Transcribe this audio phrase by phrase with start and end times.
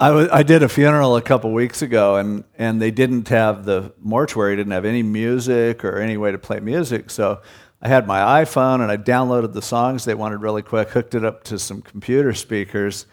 [0.00, 3.66] I, w- I did a funeral a couple weeks ago, and, and they didn't have
[3.66, 7.10] the mortuary, didn't have any music or any way to play music.
[7.10, 7.42] So
[7.82, 11.22] I had my iPhone and I downloaded the songs they wanted really quick, hooked it
[11.22, 13.04] up to some computer speakers.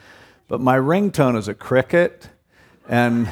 [0.48, 2.30] But my ringtone is a cricket.
[2.88, 3.30] And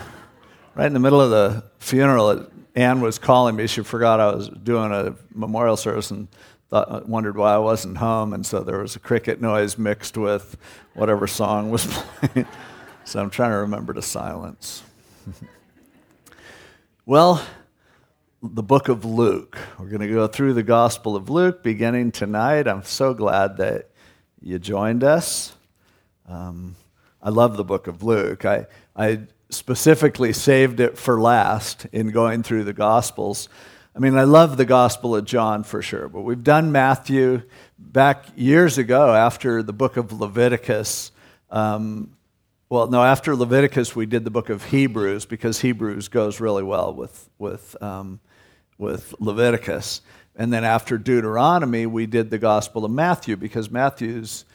[0.75, 3.67] right in the middle of the funeral, Anne was calling me.
[3.67, 6.27] She forgot I was doing a memorial service and
[6.69, 8.33] thought, wondered why I wasn't home.
[8.33, 10.57] And so there was a cricket noise mixed with
[10.93, 11.85] whatever song was
[12.21, 12.47] playing.
[13.05, 14.81] So I'm trying to remember to silence.
[17.05, 17.45] well,
[18.41, 19.59] the book of Luke.
[19.77, 22.67] We're going to go through the Gospel of Luke beginning tonight.
[22.67, 23.91] I'm so glad that
[24.41, 25.53] you joined us.
[26.27, 26.75] Um,
[27.21, 28.43] I love the book of Luke.
[28.43, 28.65] I,
[28.95, 33.49] I specifically saved it for last in going through the Gospels.
[33.95, 37.43] I mean, I love the Gospel of John for sure, but we've done Matthew
[37.77, 41.11] back years ago after the book of Leviticus.
[41.51, 42.15] Um,
[42.67, 46.93] well, no, after Leviticus, we did the book of Hebrews because Hebrews goes really well
[46.93, 48.19] with, with, um,
[48.79, 50.01] with Leviticus.
[50.35, 54.45] And then after Deuteronomy, we did the Gospel of Matthew because Matthew's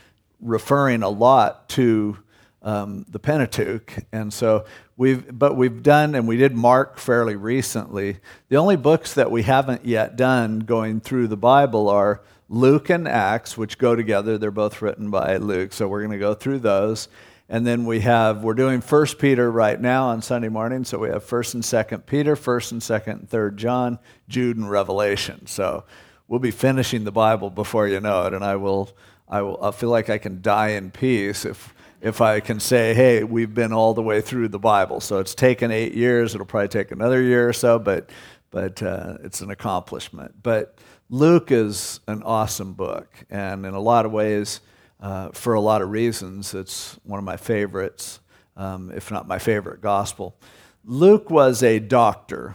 [0.40, 2.18] referring a lot to
[2.62, 3.92] um, the Pentateuch.
[4.12, 4.64] And so
[4.96, 8.16] we've, but we've done, and we did Mark fairly recently.
[8.48, 13.06] The only books that we haven't yet done going through the Bible are Luke and
[13.06, 14.36] Acts, which go together.
[14.36, 15.72] They're both written by Luke.
[15.72, 17.08] So we're going to go through those.
[17.52, 20.84] And then we have, we're doing First Peter right now on Sunday morning.
[20.84, 23.98] So we have 1st and 2nd Peter, 1st and 2nd and 3rd John,
[24.28, 25.48] Jude, and Revelation.
[25.48, 25.82] So
[26.28, 28.34] we'll be finishing the Bible before you know it.
[28.34, 28.96] And I will,
[29.28, 32.94] I will, I feel like I can die in peace if, if I can say,
[32.94, 35.00] hey, we've been all the way through the Bible.
[35.00, 36.36] So it's taken eight years.
[36.36, 38.10] It'll probably take another year or so, but,
[38.52, 40.36] but uh, it's an accomplishment.
[40.40, 40.78] But
[41.08, 43.08] Luke is an awesome book.
[43.28, 44.60] And in a lot of ways,
[45.00, 46.54] uh, for a lot of reasons.
[46.54, 48.20] It's one of my favorites,
[48.56, 50.36] um, if not my favorite gospel.
[50.84, 52.54] Luke was a doctor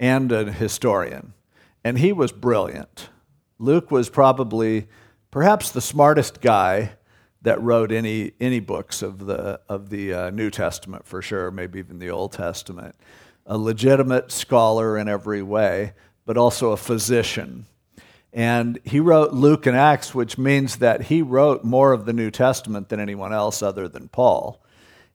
[0.00, 1.34] and a historian,
[1.84, 3.08] and he was brilliant.
[3.58, 4.86] Luke was probably
[5.30, 6.92] perhaps the smartest guy
[7.42, 11.78] that wrote any, any books of the, of the uh, New Testament for sure, maybe
[11.78, 12.94] even the Old Testament.
[13.46, 15.94] A legitimate scholar in every way,
[16.26, 17.66] but also a physician
[18.38, 22.30] and he wrote Luke and Acts, which means that he wrote more of the New
[22.30, 24.62] Testament than anyone else other than Paul,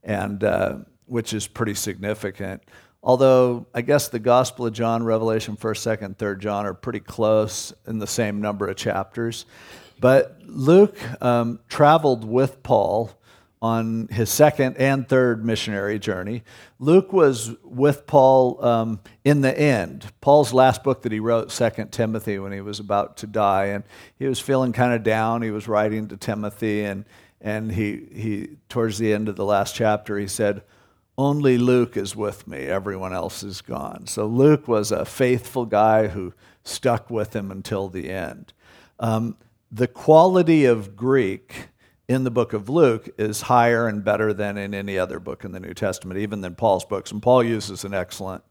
[0.04, 2.62] and uh, which is pretty significant.
[3.02, 7.72] Although I guess the Gospel of John, Revelation, 1st, 2nd, 3rd John are pretty close
[7.88, 9.46] in the same number of chapters.
[10.02, 13.10] But Luke um, traveled with Paul
[13.63, 16.44] on his second and third missionary journey.
[16.79, 20.06] Luke was with Paul um, in the end.
[20.19, 23.85] Paul's last book that he wrote, Second Timothy, when he was about to die, and
[24.19, 25.41] he was feeling kind of down.
[25.41, 27.06] He was writing to Timothy, and
[27.40, 30.62] and he he towards the end of the last chapter, he said.
[31.16, 34.07] Only Luke is with me, everyone else is gone.
[34.07, 38.51] So Luke was a faithful guy who stuck with him until the end.
[39.00, 39.38] Um,
[39.72, 41.68] the quality of Greek
[42.13, 45.51] in the book of Luke is higher and better than in any other book in
[45.51, 47.12] the New Testament, even than Paul's books.
[47.12, 48.44] And Paul uses an excellent,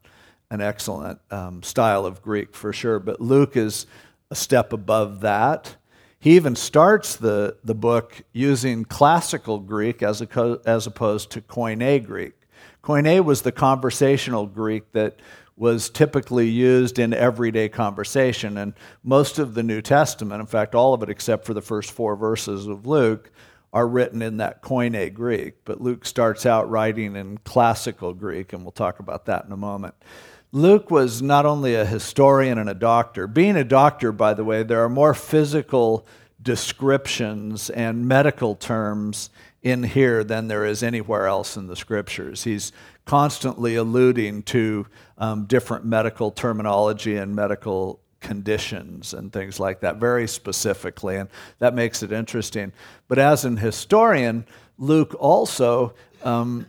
[0.50, 3.86] an excellent um, style of Greek for sure, but Luke is
[4.30, 5.76] a step above that.
[6.18, 12.04] He even starts the, the book using classical Greek as, a, as opposed to Koine
[12.04, 12.34] Greek.
[12.82, 15.18] Koine was the conversational Greek that
[15.56, 18.58] was typically used in everyday conversation.
[18.58, 18.74] And
[19.04, 22.16] most of the New Testament, in fact, all of it except for the first four
[22.16, 23.30] verses of Luke,
[23.72, 25.64] are written in that Koine Greek.
[25.64, 29.56] But Luke starts out writing in classical Greek, and we'll talk about that in a
[29.56, 29.94] moment.
[30.52, 33.26] Luke was not only a historian and a doctor.
[33.26, 36.06] Being a doctor, by the way, there are more physical
[36.42, 39.30] descriptions and medical terms
[39.62, 42.44] in here than there is anywhere else in the scriptures.
[42.44, 42.72] He's
[43.06, 50.26] constantly alluding to um, different medical terminology and medical conditions and things like that, very
[50.26, 51.28] specifically, and
[51.58, 52.72] that makes it interesting.
[53.08, 54.46] But as an historian,
[54.78, 56.66] Luke also um,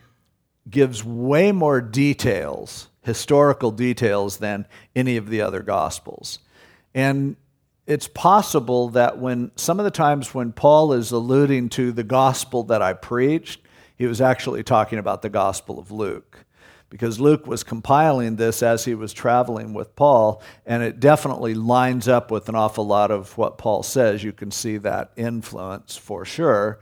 [0.69, 6.39] gives way more details, historical details, than any of the other Gospels.
[6.93, 7.35] And
[7.85, 12.63] it's possible that when some of the times when Paul is alluding to the gospel
[12.63, 13.61] that I preached,
[13.97, 16.45] he was actually talking about the Gospel of Luke.
[16.93, 22.07] Because Luke was compiling this as he was traveling with Paul, and it definitely lines
[22.07, 24.23] up with an awful lot of what Paul says.
[24.23, 26.79] You can see that influence for sure.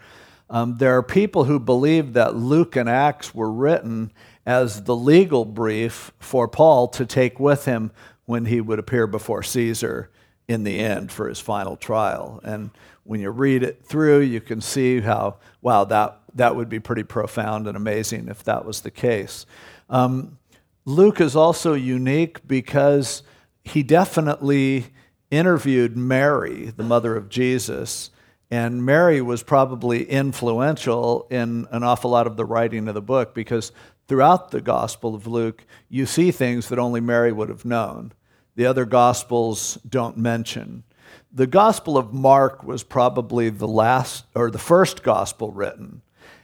[0.49, 4.11] Um, there are people who believe that Luke and Acts were written
[4.45, 7.93] as the legal brief for Paul to take with him
[8.25, 10.11] when he would appear before Caesar
[10.45, 12.41] in the end for his final trial.
[12.43, 12.71] And
[13.05, 17.03] when you read it through, you can see how, wow, that, that would be pretty
[17.03, 19.45] profound and amazing if that was the case.
[19.91, 20.39] Um,
[20.85, 23.21] Luke is also unique because
[23.63, 24.87] he definitely
[25.29, 28.09] interviewed Mary, the mother of Jesus,
[28.49, 33.33] and Mary was probably influential in an awful lot of the writing of the book
[33.33, 33.71] because
[34.07, 38.11] throughout the Gospel of Luke, you see things that only Mary would have known.
[38.55, 40.83] The other Gospels don't mention.
[41.31, 46.01] The Gospel of Mark was probably the last or the first Gospel written.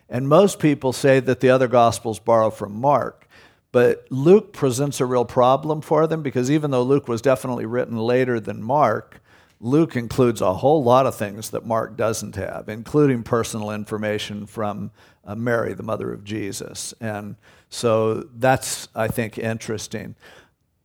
[0.10, 3.27] And most people say that the other Gospels borrow from Mark.
[3.72, 7.98] But Luke presents a real problem for them because even though Luke was definitely written
[7.98, 9.22] later than Mark,
[9.60, 14.92] Luke includes a whole lot of things that Mark doesn't have, including personal information from
[15.26, 16.94] uh, Mary, the mother of Jesus.
[17.02, 17.36] And
[17.70, 20.16] so that's, I think, interesting.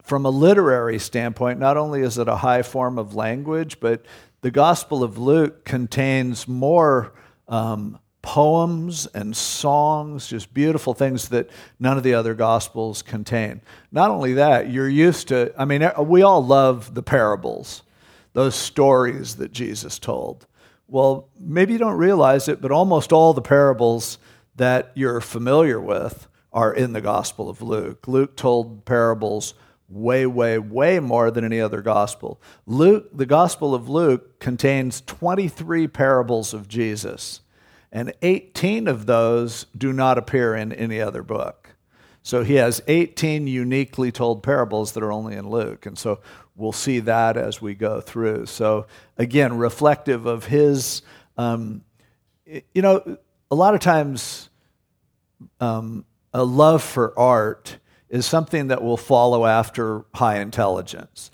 [0.02, 4.05] From a literary standpoint, not only is it a high form of language, but
[4.40, 7.12] the Gospel of Luke contains more
[7.46, 13.61] um, poems and songs, just beautiful things that none of the other Gospels contain.
[13.91, 17.83] Not only that, you're used to, I mean, we all love the parables
[18.35, 20.47] those stories that Jesus told.
[20.89, 24.19] Well, maybe you don't realize it, but almost all the parables
[24.57, 28.07] that you're familiar with are in the Gospel of Luke.
[28.07, 29.55] Luke told parables
[29.89, 32.41] way, way, way more than any other gospel.
[32.67, 37.42] Luke, the Gospel of Luke contains 23 parables of Jesus,
[37.93, 41.75] and 18 of those do not appear in any other book.
[42.23, 45.85] So he has 18 uniquely told parables that are only in Luke.
[45.87, 46.21] And so
[46.56, 48.47] we'll see that as we go through.
[48.47, 48.87] So,
[49.19, 51.03] again, reflective of his,
[51.37, 51.83] um,
[52.47, 53.19] you know,
[53.50, 54.49] a lot of times
[55.61, 57.77] um, a love for art
[58.09, 61.31] is something that will follow after high intelligence.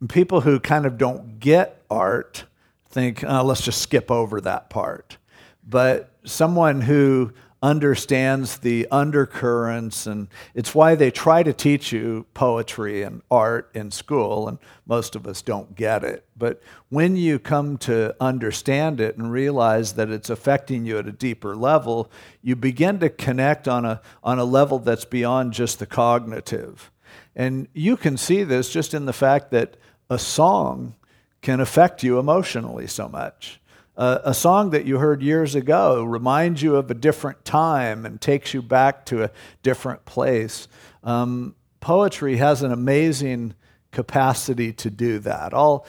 [0.00, 2.44] And people who kind of don't get art
[2.88, 5.18] think, oh, let's just skip over that part.
[5.66, 7.32] But someone who
[7.64, 13.90] understands the undercurrents, and it's why they try to teach you poetry and art in
[13.90, 16.26] school, and most of us don't get it.
[16.36, 21.12] But when you come to understand it and realize that it's affecting you at a
[21.12, 22.10] deeper level,
[22.42, 26.90] you begin to connect on a, on a level that's beyond just the cognitive.
[27.34, 29.78] And you can see this just in the fact that
[30.10, 30.96] a song
[31.40, 33.58] can affect you emotionally so much
[33.96, 38.52] a song that you heard years ago reminds you of a different time and takes
[38.52, 39.30] you back to a
[39.62, 40.66] different place.
[41.04, 43.54] Um, poetry has an amazing
[43.92, 45.54] capacity to do that.
[45.54, 45.86] All,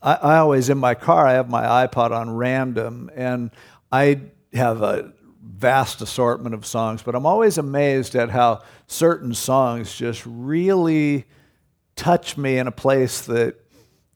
[0.00, 3.50] I, I always, in my car, I have my iPod on random, and
[3.90, 4.20] I
[4.54, 5.12] have a
[5.42, 11.26] vast assortment of songs, but I'm always amazed at how certain songs just really
[11.96, 13.56] touch me in a place that,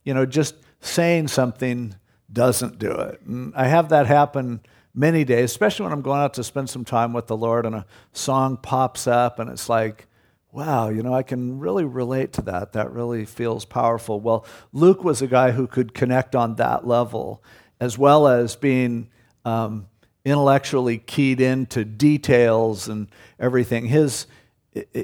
[0.03, 1.95] you know, just saying something
[2.31, 3.21] doesn't do it.
[3.21, 4.61] And I have that happen
[4.93, 7.75] many days, especially when I'm going out to spend some time with the Lord and
[7.75, 10.07] a song pops up and it's like,
[10.51, 12.73] wow, you know, I can really relate to that.
[12.73, 14.19] That really feels powerful.
[14.19, 17.43] Well, Luke was a guy who could connect on that level,
[17.79, 19.09] as well as being
[19.45, 19.87] um,
[20.25, 23.07] intellectually keyed into details and
[23.39, 23.85] everything.
[23.85, 24.25] His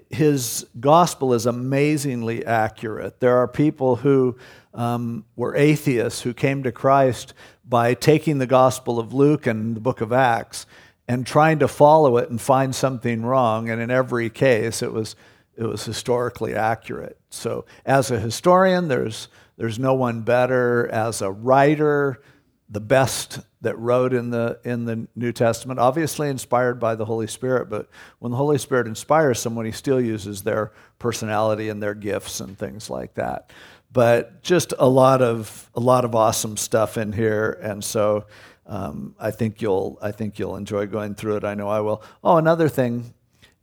[0.10, 3.20] his gospel is amazingly accurate.
[3.20, 4.38] There are people who
[4.74, 7.34] um, were atheists who came to Christ
[7.64, 10.66] by taking the Gospel of Luke and the book of Acts
[11.08, 13.70] and trying to follow it and find something wrong.
[13.70, 15.16] And in every case, it was,
[15.56, 17.18] it was historically accurate.
[17.30, 19.28] So, as a historian, there's,
[19.58, 20.88] there's no one better.
[20.88, 22.22] As a writer,
[22.70, 27.28] the best that wrote in the in the New Testament, obviously inspired by the Holy
[27.28, 27.90] Spirit, but
[28.20, 32.58] when the Holy Spirit inspires someone, he still uses their personality and their gifts and
[32.58, 33.52] things like that
[33.94, 38.26] but just a lot of a lot of awesome stuff in here, and so
[38.66, 41.44] um, I think you'll I think you'll enjoy going through it.
[41.44, 42.04] I know I will.
[42.24, 43.14] Oh, another thing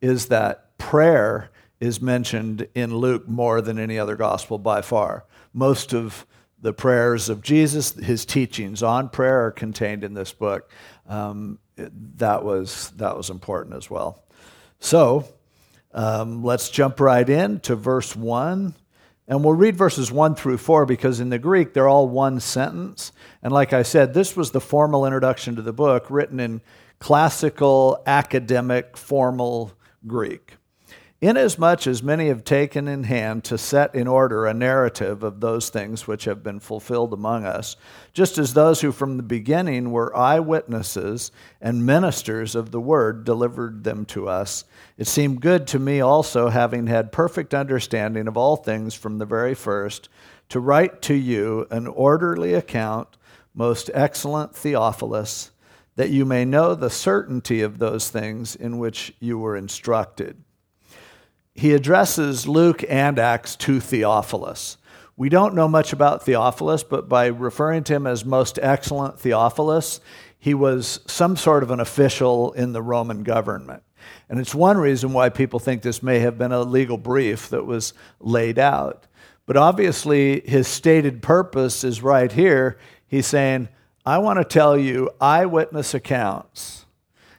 [0.01, 5.25] is that prayer is mentioned in Luke more than any other gospel by far.
[5.53, 6.25] Most of
[6.61, 10.71] the prayers of Jesus, his teachings on prayer, are contained in this book.
[11.09, 14.23] Um, that was that was important as well.
[14.79, 15.27] So
[15.93, 18.75] um, let's jump right in to verse one.
[19.29, 23.13] And we'll read verses 1 through 4 because in the Greek they're all one sentence.
[23.45, 26.61] And like I said, this was the formal introduction to the book written in
[26.99, 29.73] classical, academic, formal
[30.05, 30.57] Greek.
[31.23, 35.69] Inasmuch as many have taken in hand to set in order a narrative of those
[35.69, 37.77] things which have been fulfilled among us,
[38.15, 43.85] just as those who from the beginning were eyewitnesses and ministers of the word delivered
[43.85, 44.65] them to us,
[44.97, 49.27] it seemed good to me also, having had perfect understanding of all things from the
[49.27, 50.09] very first,
[50.49, 53.19] to write to you an orderly account,
[53.55, 55.51] most excellent Theophilus
[55.97, 60.43] that you may know the certainty of those things in which you were instructed.
[61.55, 64.77] He addresses Luke and Acts to Theophilus.
[65.17, 70.01] We don't know much about Theophilus, but by referring to him as most excellent Theophilus,
[70.39, 73.83] he was some sort of an official in the Roman government.
[74.31, 77.67] And it's one reason why people think this may have been a legal brief that
[77.67, 79.07] was laid out.
[79.45, 82.79] But obviously, his stated purpose is right here.
[83.07, 83.69] He's saying,
[84.07, 86.87] I want to tell you eyewitness accounts.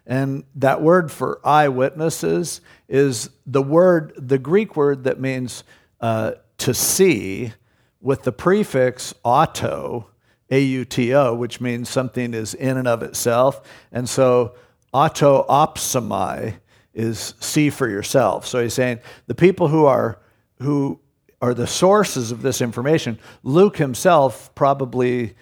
[0.05, 5.63] And that word for eyewitnesses is the word, the Greek word that means
[6.01, 7.53] uh, to see,
[8.01, 10.07] with the prefix auto,
[10.49, 13.61] A U T O, which means something is in and of itself.
[13.91, 14.55] And so
[14.91, 16.55] auto opsomai
[16.93, 18.45] is see for yourself.
[18.45, 20.19] So he's saying the people who are
[20.59, 20.99] who
[21.41, 25.35] are the sources of this information, Luke himself probably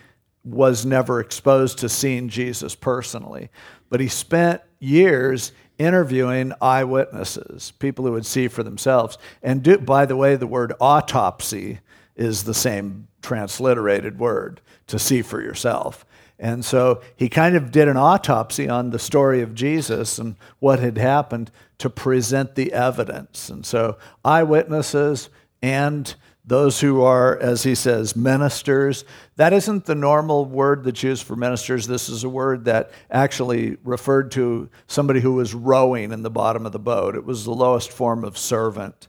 [0.43, 3.49] was never exposed to seeing Jesus personally,
[3.89, 9.17] but he spent years interviewing eyewitnesses, people who would see for themselves.
[9.41, 11.79] And do, by the way, the word autopsy
[12.15, 16.05] is the same transliterated word to see for yourself.
[16.37, 20.79] And so he kind of did an autopsy on the story of Jesus and what
[20.79, 23.49] had happened to present the evidence.
[23.49, 25.29] And so eyewitnesses
[25.61, 26.13] and
[26.49, 29.05] those who are, as he says, ministers.
[29.35, 31.85] That isn't the normal word that's used for ministers.
[31.85, 36.65] This is a word that actually referred to somebody who was rowing in the bottom
[36.65, 37.15] of the boat.
[37.15, 39.07] It was the lowest form of servant.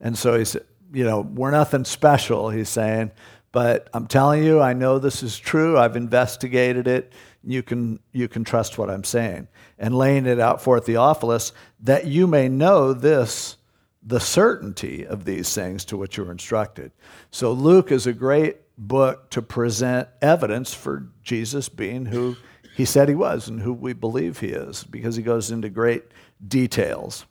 [0.00, 3.12] And so he said, you know, we're nothing special, he's saying,
[3.52, 5.78] but I'm telling you, I know this is true.
[5.78, 7.12] I've investigated it.
[7.42, 9.48] You can, you can trust what I'm saying.
[9.78, 13.56] And laying it out for Theophilus, that you may know this
[14.04, 16.92] the certainty of these things to which you were instructed.
[17.30, 22.36] So Luke is a great book to present evidence for Jesus being who
[22.74, 26.04] he said he was and who we believe he is because he goes into great
[26.46, 27.26] details.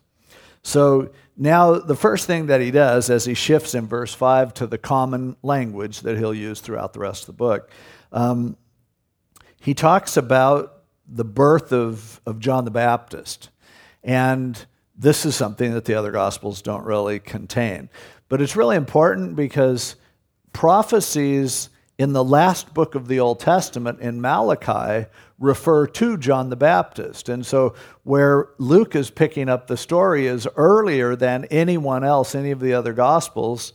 [0.64, 4.68] So now the first thing that he does as he shifts in verse 5 to
[4.68, 7.72] the common language that he'll use throughout the rest of the book,
[8.12, 8.56] um,
[9.60, 13.50] he talks about the birth of, of John the Baptist.
[14.04, 14.64] And
[15.02, 17.90] this is something that the other gospels don't really contain.
[18.30, 19.96] But it's really important because
[20.54, 25.08] prophecies in the last book of the Old Testament, in Malachi,
[25.40, 27.30] refer to John the Baptist.
[27.30, 32.52] And so, where Luke is picking up the story is earlier than anyone else, any
[32.52, 33.74] of the other Gospels,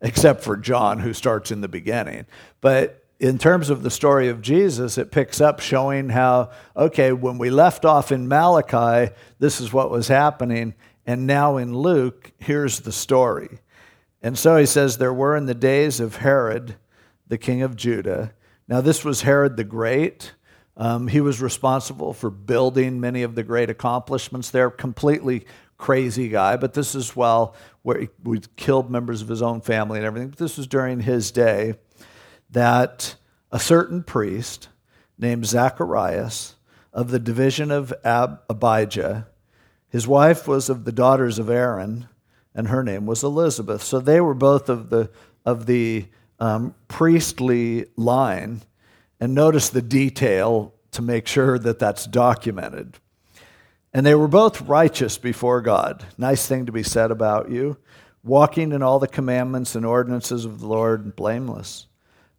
[0.00, 2.26] except for John, who starts in the beginning.
[2.60, 7.36] But in terms of the story of Jesus, it picks up showing how, okay, when
[7.36, 10.74] we left off in Malachi, this is what was happening.
[11.04, 13.58] And now in Luke, here's the story.
[14.22, 16.76] And so he says, There were in the days of Herod,
[17.28, 18.32] the king of Judah.
[18.66, 20.32] Now, this was Herod the Great.
[20.78, 24.70] Um, he was responsible for building many of the great accomplishments there.
[24.70, 25.44] Completely
[25.76, 28.08] crazy guy, but this is while where he
[28.56, 30.30] killed members of his own family and everything.
[30.30, 31.74] But this was during his day
[32.52, 33.16] that
[33.52, 34.68] a certain priest
[35.18, 36.54] named Zacharias
[36.92, 39.28] of the division of Ab- Abijah,
[39.88, 42.08] his wife was of the daughters of Aaron,
[42.54, 43.82] and her name was Elizabeth.
[43.82, 45.10] So they were both of the,
[45.44, 46.06] of the
[46.38, 48.62] um, priestly line.
[49.20, 52.96] And notice the detail to make sure that that's documented.
[53.92, 56.04] And they were both righteous before God.
[56.16, 57.76] Nice thing to be said about you.
[58.22, 61.86] Walking in all the commandments and ordinances of the Lord, blameless.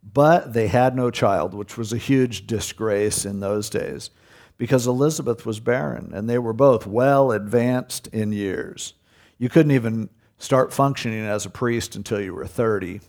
[0.02, 4.10] But they had no child, which was a huge disgrace in those days,
[4.58, 8.94] because Elizabeth was barren, and they were both well advanced in years.
[9.38, 13.00] You couldn't even start functioning as a priest until you were 30,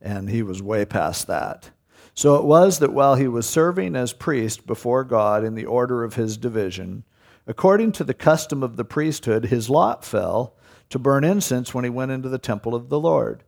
[0.00, 1.70] and he was way past that.
[2.14, 6.02] So it was that while he was serving as priest before God in the order
[6.02, 7.04] of his division,
[7.46, 10.54] according to the custom of the priesthood, his lot fell
[10.90, 13.44] to burn incense when he went into the temple of the Lord.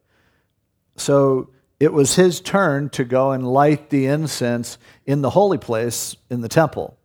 [0.97, 1.51] So
[1.85, 6.41] it was his turn to go and light the incense in the holy place in
[6.41, 6.97] the temple.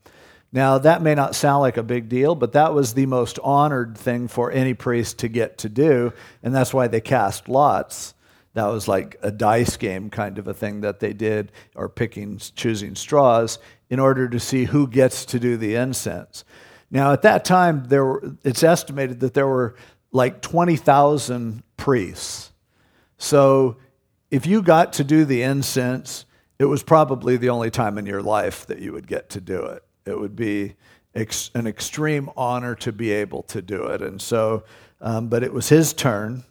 [0.53, 3.97] Now, that may not sound like a big deal, but that was the most honored
[3.97, 8.13] thing for any priest to get to do, and that's why they cast lots.
[8.53, 12.37] That was like a dice game kind of a thing that they did, or picking,
[12.37, 13.59] choosing straws,
[13.89, 16.45] in order to see who gets to do the incense.
[16.89, 19.75] Now, at that time, there were, it's estimated that there were
[20.13, 22.51] like 20,000 priests.
[23.17, 23.75] So
[24.31, 26.25] if you got to do the incense,
[26.59, 29.61] it was probably the only time in your life that you would get to do
[29.63, 29.83] it.
[30.05, 30.75] It would be
[31.15, 34.01] ex- an extreme honor to be able to do it.
[34.01, 34.63] And so,
[35.01, 36.43] um, but it was his turn.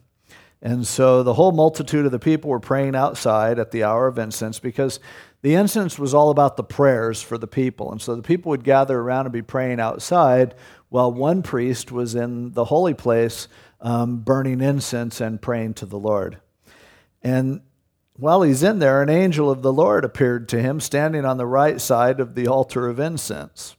[0.60, 4.18] And so the whole multitude of the people were praying outside at the hour of
[4.18, 4.98] incense because
[5.42, 7.92] the incense was all about the prayers for the people.
[7.92, 10.56] And so the people would gather around and be praying outside
[10.88, 13.46] while one priest was in the holy place
[13.80, 16.40] um, burning incense and praying to the Lord.
[17.22, 17.60] And
[18.18, 21.46] while he's in there, an angel of the Lord appeared to him standing on the
[21.46, 23.76] right side of the altar of incense.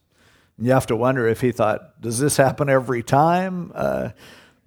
[0.58, 3.70] You have to wonder if he thought, does this happen every time?
[3.74, 4.10] Uh,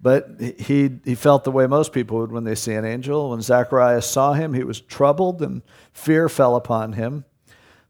[0.00, 3.30] but he, he felt the way most people would when they see an angel.
[3.30, 5.62] When Zacharias saw him, he was troubled and
[5.92, 7.24] fear fell upon him.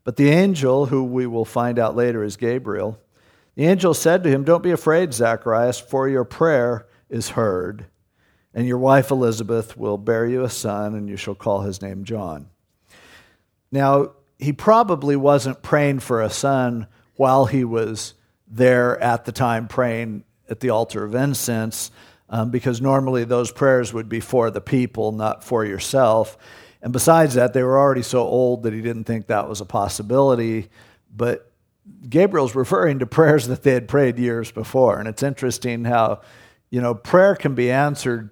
[0.04, 3.00] But the angel, who we will find out later is Gabriel,
[3.56, 7.86] the angel said to him, Don't be afraid, Zacharias, for your prayer is heard,
[8.54, 12.04] and your wife Elizabeth will bear you a son, and you shall call his name
[12.04, 12.49] John.
[13.70, 18.14] Now, he probably wasn't praying for a son while he was
[18.46, 21.90] there at the time praying at the altar of incense
[22.28, 26.37] um, because normally those prayers would be for the people, not for yourself.
[26.82, 29.64] And besides that, they were already so old that he didn't think that was a
[29.64, 30.68] possibility.
[31.14, 31.50] But
[32.08, 34.99] Gabriel's referring to prayers that they had prayed years before.
[34.99, 36.20] And it's interesting how,
[36.70, 38.30] you know, prayer can be answered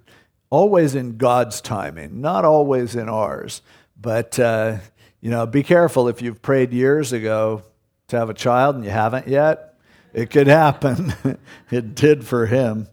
[0.53, 3.61] always in God's timing, not always in ours.
[3.99, 4.77] But, uh,
[5.19, 7.63] you know, be careful if you've prayed years ago
[8.09, 9.73] to have a child and you haven't yet
[10.13, 11.13] it could happen.
[11.71, 12.87] it did for him.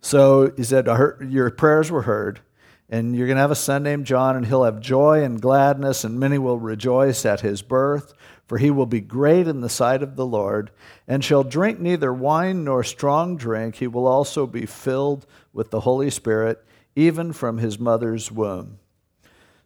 [0.00, 0.86] So he said,
[1.28, 2.40] Your prayers were heard,
[2.88, 6.04] and you're going to have a son named John, and he'll have joy and gladness,
[6.04, 8.14] and many will rejoice at his birth,
[8.46, 10.70] for he will be great in the sight of the Lord,
[11.06, 13.76] and shall drink neither wine nor strong drink.
[13.76, 16.64] He will also be filled with the Holy Spirit,
[16.94, 18.78] even from his mother's womb.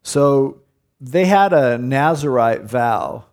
[0.02, 0.62] So
[1.00, 3.26] they had a Nazarite vow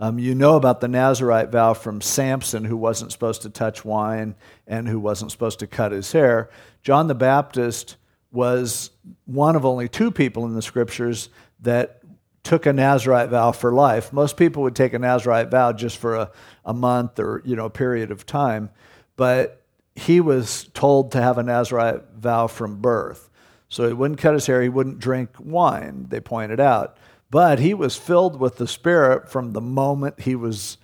[0.00, 4.36] um, you know about the Nazarite vow from Samson, who wasn't supposed to touch wine
[4.66, 6.50] and who wasn't supposed to cut his hair.
[6.82, 7.96] John the Baptist
[8.30, 8.90] was
[9.24, 12.00] one of only two people in the scriptures that
[12.44, 14.12] took a Nazarite vow for life.
[14.12, 16.30] Most people would take a Nazarite vow just for a,
[16.64, 18.70] a month or you know a period of time,
[19.16, 19.62] but
[19.96, 23.27] he was told to have a Nazarite vow from birth.
[23.68, 26.96] So he wouldn't cut his hair, he wouldn't drink wine, they pointed out.
[27.30, 30.78] But he was filled with the Spirit from the moment he was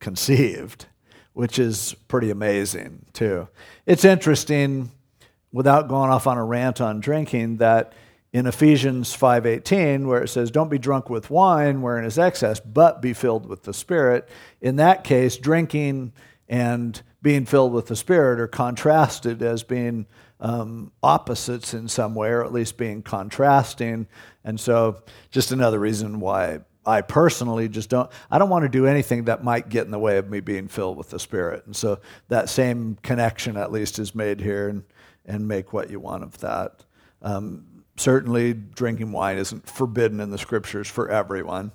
[0.00, 0.86] conceived,
[1.32, 3.48] which is pretty amazing, too.
[3.86, 4.90] It's interesting,
[5.52, 7.92] without going off on a rant on drinking, that
[8.34, 13.00] in Ephesians 5:18 where it says don't be drunk with wine wherein is excess but
[13.00, 14.28] be filled with the spirit
[14.60, 16.12] in that case drinking
[16.48, 20.04] and being filled with the spirit are contrasted as being
[20.44, 24.06] um, opposites in some way or at least being contrasting
[24.44, 28.86] and so, just another reason why I personally just don't, I don't want to do
[28.86, 31.64] anything that might get in the way of me being filled with the Spirit.
[31.64, 34.84] And so, that same connection at least is made here and,
[35.24, 36.84] and make what you want of that.
[37.22, 37.64] Um,
[37.96, 41.72] certainly, drinking wine isn't forbidden in the scriptures for everyone,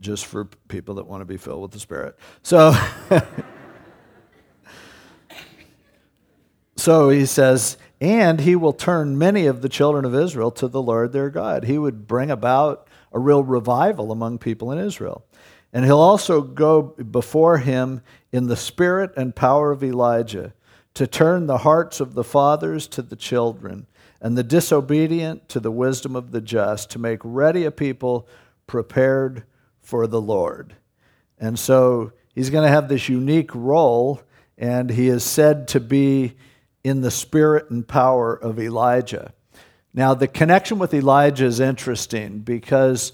[0.00, 2.18] just for people that want to be filled with the Spirit.
[2.42, 2.74] So,
[6.76, 10.80] so he says, and he will turn many of the children of Israel to the
[10.82, 11.64] Lord their God.
[11.64, 15.24] He would bring about a real revival among people in Israel.
[15.72, 20.54] And he'll also go before him in the spirit and power of Elijah
[20.94, 23.86] to turn the hearts of the fathers to the children
[24.20, 28.28] and the disobedient to the wisdom of the just, to make ready a people
[28.66, 29.44] prepared
[29.80, 30.74] for the Lord.
[31.38, 34.20] And so he's going to have this unique role,
[34.58, 36.34] and he is said to be
[36.82, 39.32] in the spirit and power of Elijah.
[39.92, 43.12] Now, the connection with Elijah is interesting because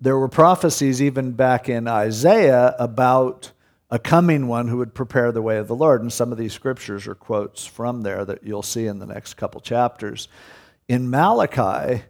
[0.00, 3.52] there were prophecies even back in Isaiah about
[3.90, 6.02] a coming one who would prepare the way of the Lord.
[6.02, 9.34] And some of these scriptures are quotes from there that you'll see in the next
[9.34, 10.28] couple chapters.
[10.88, 12.02] In Malachi,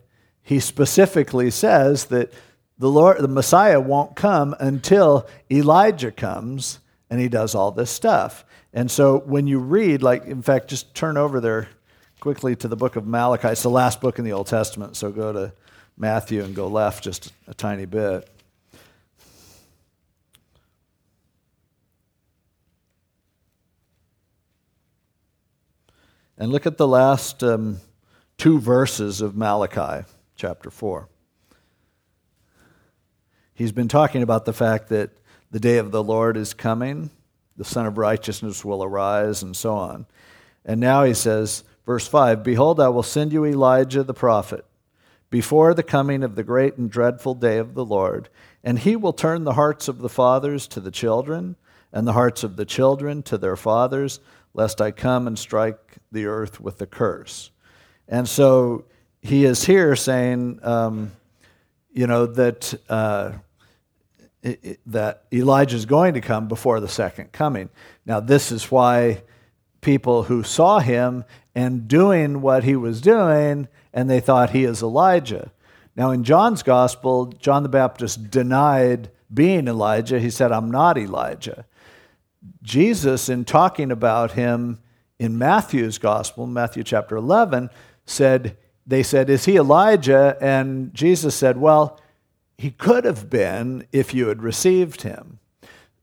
[0.42, 2.32] he specifically says that
[2.78, 8.44] the Lord, the Messiah won't come until Elijah comes and he does all this stuff.
[8.78, 11.68] And so when you read, like, in fact, just turn over there
[12.20, 13.48] quickly to the book of Malachi.
[13.48, 15.52] It's the last book in the Old Testament, so go to
[15.96, 18.30] Matthew and go left just a tiny bit.
[26.36, 27.80] And look at the last um,
[28.36, 31.08] two verses of Malachi, chapter 4.
[33.54, 35.10] He's been talking about the fact that
[35.50, 37.10] the day of the Lord is coming
[37.58, 40.06] the Sun of Righteousness will arise, and so on.
[40.64, 44.64] And now he says, verse 5 Behold, I will send you Elijah the prophet
[45.28, 48.28] before the coming of the great and dreadful day of the Lord,
[48.62, 51.56] and he will turn the hearts of the fathers to the children,
[51.92, 54.20] and the hearts of the children to their fathers,
[54.54, 57.50] lest I come and strike the earth with a curse.
[58.08, 58.84] And so
[59.20, 61.12] he is here saying, um,
[61.92, 63.32] you know, that, uh,
[64.42, 67.70] that Elijah is going to come before the second coming.
[68.06, 69.22] Now, this is why
[69.80, 71.24] people who saw him
[71.54, 75.50] and doing what he was doing, and they thought he is Elijah.
[75.96, 80.20] Now, in John's gospel, John the Baptist denied being Elijah.
[80.20, 81.66] He said, I'm not Elijah.
[82.62, 84.78] Jesus, in talking about him
[85.18, 87.70] in Matthew's gospel, Matthew chapter 11,
[88.06, 90.36] said, They said, Is he Elijah?
[90.40, 92.00] And Jesus said, Well,
[92.58, 95.38] he could have been if you had received him.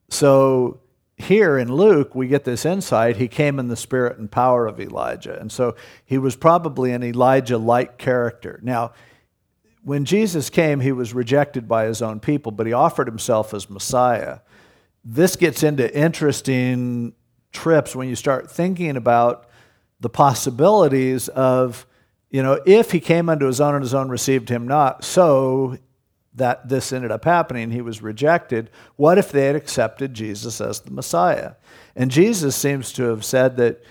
[0.09, 0.79] So
[1.17, 3.17] here in Luke, we get this insight.
[3.17, 5.37] He came in the spirit and power of Elijah.
[5.39, 8.59] And so he was probably an Elijah like character.
[8.63, 8.93] Now,
[9.83, 13.69] when Jesus came, he was rejected by his own people, but he offered himself as
[13.69, 14.39] Messiah.
[15.03, 17.13] This gets into interesting
[17.51, 19.47] trips when you start thinking about
[19.99, 21.85] the possibilities of,
[22.29, 25.77] you know, if he came unto his own and his own received him not, so
[26.35, 28.69] that this ended up happening, he was rejected.
[28.95, 31.53] What if they had accepted Jesus as the Messiah?
[31.95, 33.81] And Jesus seems to have said that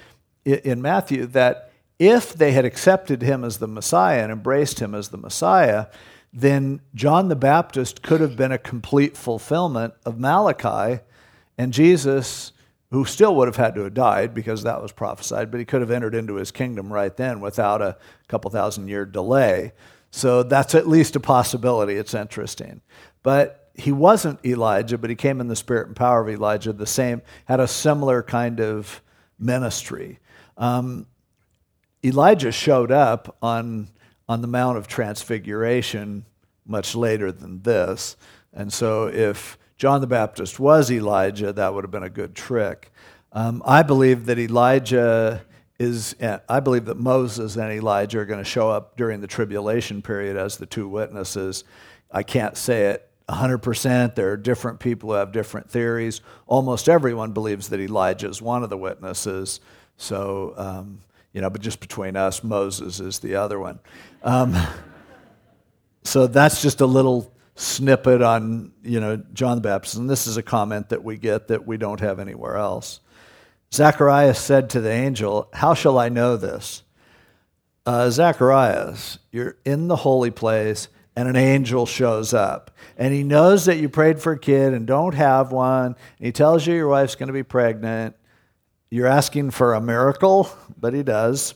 [0.44, 5.08] in Matthew that if they had accepted him as the Messiah and embraced him as
[5.08, 5.86] the Messiah,
[6.32, 11.00] then John the Baptist could have been a complete fulfillment of Malachi,
[11.56, 12.52] and Jesus,
[12.90, 15.80] who still would have had to have died because that was prophesied, but he could
[15.80, 19.72] have entered into his kingdom right then without a couple thousand year delay.
[20.14, 21.94] So that's at least a possibility.
[21.94, 22.82] It's interesting.
[23.24, 26.86] But he wasn't Elijah, but he came in the spirit and power of Elijah, the
[26.86, 29.02] same, had a similar kind of
[29.40, 30.20] ministry.
[30.56, 31.08] Um,
[32.04, 33.88] Elijah showed up on,
[34.28, 36.24] on the Mount of Transfiguration
[36.64, 38.16] much later than this.
[38.52, 42.92] And so if John the Baptist was Elijah, that would have been a good trick.
[43.32, 45.44] Um, I believe that Elijah
[45.78, 46.14] is,
[46.48, 50.36] I believe that Moses and Elijah are going to show up during the tribulation period
[50.36, 51.64] as the two witnesses.
[52.10, 54.14] I can't say it 100%.
[54.14, 56.20] There are different people who have different theories.
[56.46, 59.60] Almost everyone believes that Elijah is one of the witnesses.
[59.96, 61.00] So, um,
[61.32, 63.80] you know, but just between us, Moses is the other one.
[64.22, 64.56] Um,
[66.04, 69.96] so that's just a little snippet on, you know, John the Baptist.
[69.96, 73.00] And this is a comment that we get that we don't have anywhere else.
[73.74, 76.84] Zacharias said to the angel, How shall I know this?
[77.84, 82.70] Uh, Zacharias, you're in the holy place and an angel shows up.
[82.96, 85.86] And he knows that you prayed for a kid and don't have one.
[85.86, 88.14] And he tells you your wife's going to be pregnant.
[88.90, 91.54] You're asking for a miracle, but he does.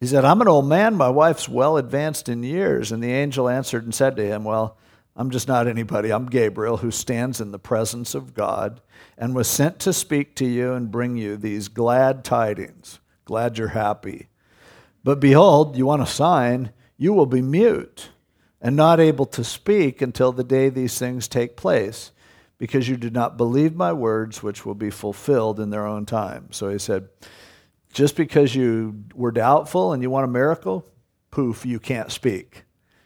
[0.00, 0.94] He said, I'm an old man.
[0.94, 2.90] My wife's well advanced in years.
[2.90, 4.78] And the angel answered and said to him, Well,
[5.18, 6.12] I'm just not anybody.
[6.12, 8.80] I'm Gabriel, who stands in the presence of God
[9.18, 13.00] and was sent to speak to you and bring you these glad tidings.
[13.24, 14.28] Glad you're happy.
[15.02, 18.10] But behold, you want a sign, you will be mute
[18.60, 22.12] and not able to speak until the day these things take place
[22.56, 26.52] because you did not believe my words, which will be fulfilled in their own time.
[26.52, 27.08] So he said,
[27.92, 30.86] just because you were doubtful and you want a miracle,
[31.32, 32.62] poof, you can't speak.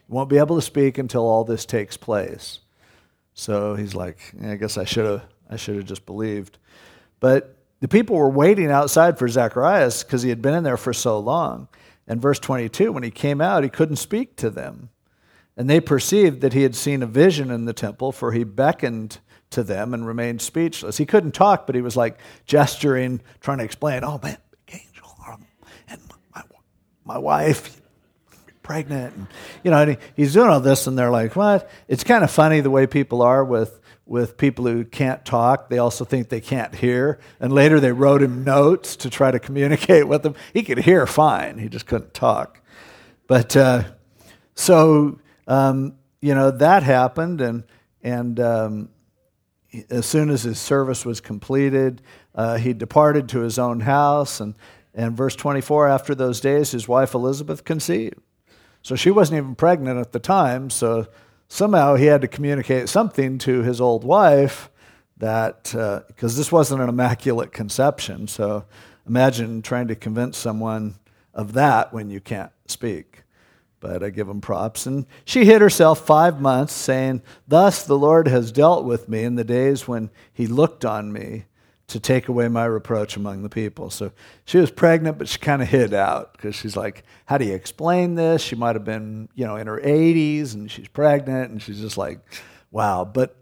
[0.07, 2.59] You won't be able to speak until all this takes place.
[3.33, 6.57] So he's like, I guess I should have I should have just believed.
[7.19, 10.93] But the people were waiting outside for Zacharias because he had been in there for
[10.93, 11.67] so long.
[12.07, 14.89] And verse 22, when he came out, he couldn't speak to them.
[15.55, 19.19] And they perceived that he had seen a vision in the temple, for he beckoned
[19.51, 20.97] to them and remained speechless.
[20.97, 24.37] He couldn't talk, but he was like gesturing, trying to explain, oh man,
[24.69, 25.45] angel, um,
[25.87, 26.01] and
[26.35, 26.41] my,
[27.05, 27.79] my wife,
[28.63, 29.15] pregnant.
[29.15, 29.27] And,
[29.63, 31.69] you know, and he, he's doing all this, and they're like, what?
[31.87, 35.69] It's kind of funny the way people are with, with people who can't talk.
[35.69, 37.19] They also think they can't hear.
[37.39, 40.35] And later they wrote him notes to try to communicate with them.
[40.53, 42.61] He could hear fine, he just couldn't talk.
[43.27, 43.83] But uh,
[44.55, 47.63] so, um, you know, that happened, and,
[48.01, 48.89] and um,
[49.89, 52.01] as soon as his service was completed,
[52.35, 54.39] uh, he departed to his own house.
[54.39, 54.55] And,
[54.93, 58.19] and verse 24, after those days, his wife Elizabeth conceived.
[58.83, 60.69] So she wasn't even pregnant at the time.
[60.69, 61.07] So
[61.47, 64.69] somehow he had to communicate something to his old wife
[65.17, 68.27] that, because uh, this wasn't an immaculate conception.
[68.27, 68.65] So
[69.07, 70.95] imagine trying to convince someone
[71.33, 73.23] of that when you can't speak
[73.83, 74.85] but I give him props.
[74.85, 79.35] And she hid herself five months, saying, Thus the Lord has dealt with me in
[79.35, 81.43] the days when he looked on me
[81.93, 83.89] to take away my reproach among the people.
[83.89, 84.11] So
[84.45, 87.53] she was pregnant, but she kind of hid out because she's like, How do you
[87.53, 88.41] explain this?
[88.41, 91.97] She might have been, you know, in her 80s and she's pregnant, and she's just
[91.97, 92.19] like,
[92.71, 93.05] Wow.
[93.05, 93.35] But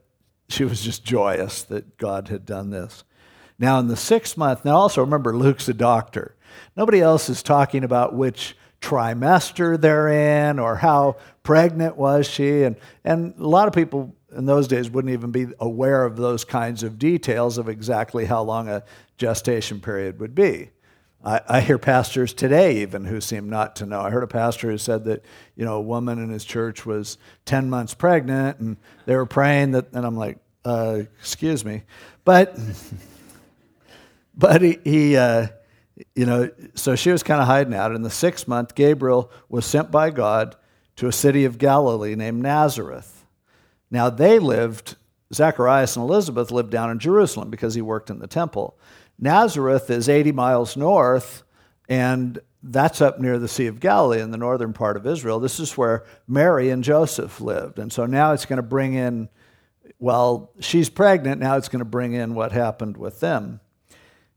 [0.49, 3.03] she was just joyous that God had done this.
[3.57, 6.35] Now, in the sixth month, now also remember, Luke's a doctor.
[6.75, 12.63] Nobody else is talking about which trimester they're in or how pregnant was she.
[12.63, 16.43] And, and a lot of people in those days wouldn't even be aware of those
[16.43, 18.83] kinds of details of exactly how long a
[19.17, 20.69] gestation period would be.
[21.23, 24.01] I, I, hear pastors today even who seem not to know.
[24.01, 25.23] I heard a pastor who said that
[25.55, 29.71] you know a woman in his church was ten months pregnant, and they were praying
[29.71, 31.83] that, and I'm like, uh, excuse me,
[32.25, 32.57] but
[34.35, 35.47] but he, he uh,
[36.15, 37.93] you know, so she was kind of hiding out.
[37.93, 40.55] In the sixth month, Gabriel was sent by God
[40.95, 43.10] to a city of Galilee named Nazareth.
[43.91, 44.95] Now they lived.
[45.33, 48.77] Zacharias and Elizabeth lived down in Jerusalem because he worked in the temple.
[49.19, 51.43] Nazareth is 80 miles north,
[51.87, 55.39] and that's up near the Sea of Galilee in the northern part of Israel.
[55.39, 57.79] This is where Mary and Joseph lived.
[57.79, 59.29] And so now it's going to bring in,
[59.99, 63.59] well, she's pregnant, now it's going to bring in what happened with them.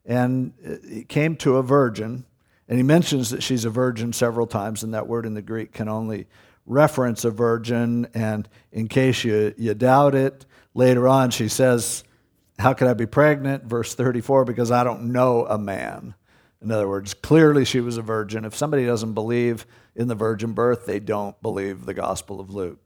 [0.04, 2.26] And it came to a virgin,
[2.68, 5.72] and he mentions that she's a virgin several times, and that word in the Greek
[5.72, 6.26] can only
[6.66, 8.08] reference a virgin.
[8.14, 12.04] And in case you, you doubt it, later on she says,
[12.58, 13.64] how could I be pregnant?
[13.64, 16.14] Verse 34, because I don't know a man.
[16.62, 18.44] In other words, clearly she was a virgin.
[18.44, 22.78] If somebody doesn't believe in the virgin birth, they don't believe the Gospel of Luke.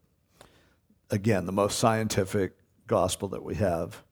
[1.10, 4.02] Again, the most scientific gospel that we have.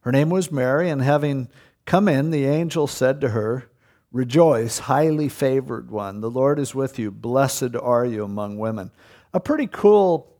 [0.00, 1.48] Her name was Mary, and having
[1.86, 3.70] come in, the angel said to her,
[4.10, 6.20] Rejoice, highly favored one.
[6.20, 7.10] The Lord is with you.
[7.10, 8.90] Blessed are you among women.
[9.34, 10.34] A pretty cool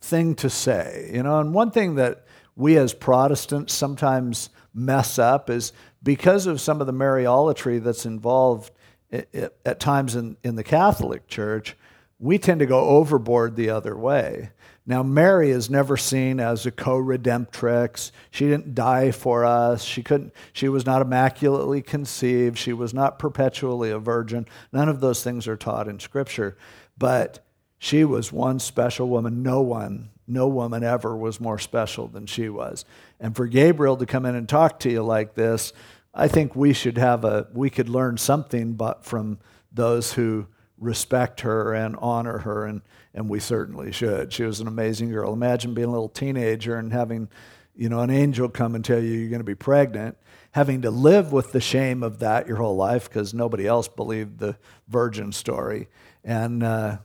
[0.00, 5.50] thing to say, you know, and one thing that we as Protestants sometimes mess up
[5.50, 8.70] is because of some of the Mariolatry that's involved
[9.10, 11.76] at times in, the Catholic Church,
[12.20, 14.50] we tend to go overboard the other way.
[14.88, 18.10] Now, Mary is never seen as a co-redemptrix.
[18.30, 19.84] She didn't die for us.
[19.84, 20.32] She couldn't.
[20.52, 22.58] She was not immaculately conceived.
[22.58, 24.46] She was not perpetually a virgin.
[24.72, 26.56] None of those things are taught in Scripture.
[26.96, 27.46] But
[27.78, 29.42] she was one special woman.
[29.42, 32.84] No one no woman ever was more special than she was.
[33.18, 35.72] And for Gabriel to come in and talk to you like this,
[36.14, 39.38] I think we should have a we could learn something but from
[39.72, 40.46] those who
[40.78, 42.82] respect her and honor her and
[43.14, 44.32] and we certainly should.
[44.32, 45.32] She was an amazing girl.
[45.32, 47.28] Imagine being a little teenager and having
[47.74, 50.16] you know an angel come and tell you you're going to be pregnant,
[50.52, 54.38] having to live with the shame of that your whole life because nobody else believed
[54.38, 54.56] the
[54.88, 55.88] virgin story.
[56.24, 56.98] And uh,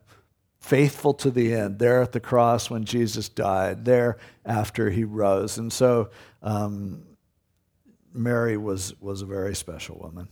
[0.64, 5.58] faithful to the end, there at the cross when Jesus died, there after he rose.
[5.58, 6.10] And so
[6.42, 7.04] um,
[8.14, 10.30] Mary was, was a very special woman.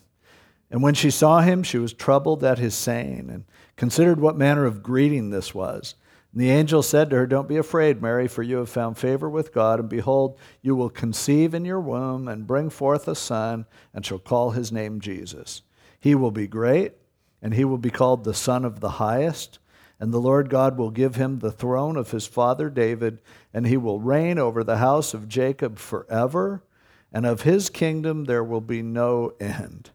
[0.72, 3.44] And when she saw him, she was troubled at his saying and
[3.82, 5.96] considered what manner of greeting this was.
[6.32, 9.28] And the angel said to her, Don't be afraid, Mary, for you have found favor
[9.28, 13.66] with God, and behold, you will conceive in your womb and bring forth a son,
[13.92, 15.64] and shall call his name Jesus.
[16.00, 16.94] He will be great,
[17.42, 19.58] and he will be called the Son of the Highest
[20.00, 23.20] and the Lord God will give him the throne of his father David,
[23.52, 26.64] and he will reign over the house of Jacob forever,
[27.12, 29.92] and of his kingdom there will be no end.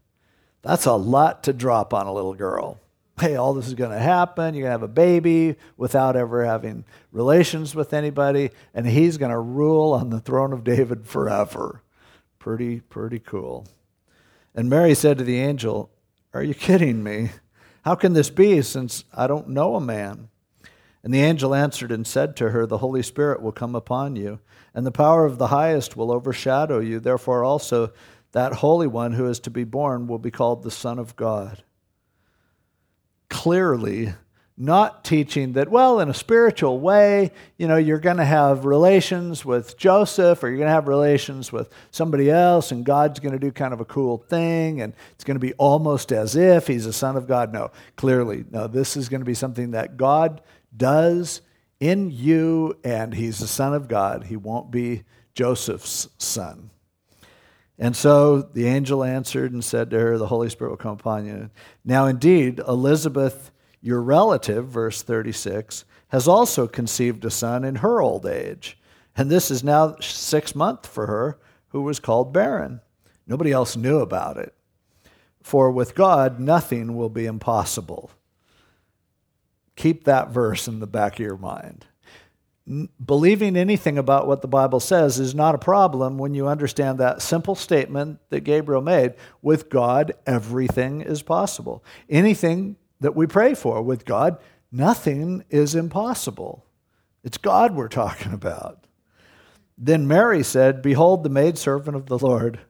[0.63, 2.81] That's a lot to drop on a little girl.
[3.19, 4.55] Hey, all this is going to happen.
[4.55, 9.31] You're going to have a baby without ever having relations with anybody, and he's going
[9.31, 11.83] to rule on the throne of David forever.
[12.39, 13.67] Pretty, pretty cool.
[14.55, 15.91] And Mary said to the angel,
[16.35, 17.31] Are you kidding me?
[17.87, 20.29] How can this be, since I don't know a man?
[21.03, 24.41] And the angel answered and said to her, The Holy Spirit will come upon you,
[24.75, 27.01] and the power of the highest will overshadow you.
[27.01, 27.93] Therefore, also,
[28.33, 31.63] that Holy One who is to be born will be called the Son of God.
[33.29, 34.15] Clearly,
[34.59, 39.45] not teaching that, well, in a spiritual way, you know, you're going to have relations
[39.45, 43.39] with Joseph or you're going to have relations with somebody else and God's going to
[43.39, 46.87] do kind of a cool thing and it's going to be almost as if he's
[46.87, 47.53] a son of God.
[47.53, 50.41] No, clearly, no, this is going to be something that God
[50.75, 51.43] does
[51.79, 54.25] in you and he's the son of God.
[54.25, 56.71] He won't be Joseph's son.
[57.79, 61.27] And so the angel answered and said to her, The Holy Spirit will come upon
[61.27, 61.51] you.
[61.85, 63.51] Now, indeed, Elizabeth
[63.87, 68.77] your relative, verse 36, has also conceived a son in her old age.
[69.17, 72.81] And this is now six month for her, who was called barren.
[73.29, 74.55] Nobody else knew about it.
[75.41, 78.11] For with God, nothing will be impossible.
[79.77, 81.87] Keep that verse in the back of your mind.
[83.05, 87.23] Believing anything about what the Bible says is not a problem when you understand that
[87.23, 91.85] simple statement that Gabriel made with God, everything is possible.
[92.11, 93.83] Anything that we pray for.
[93.83, 94.39] With God,
[94.73, 96.65] nothing is impossible.
[97.23, 98.87] It's God we're talking about.
[99.79, 102.61] Then Mary said, Behold, the maidservant of the Lord,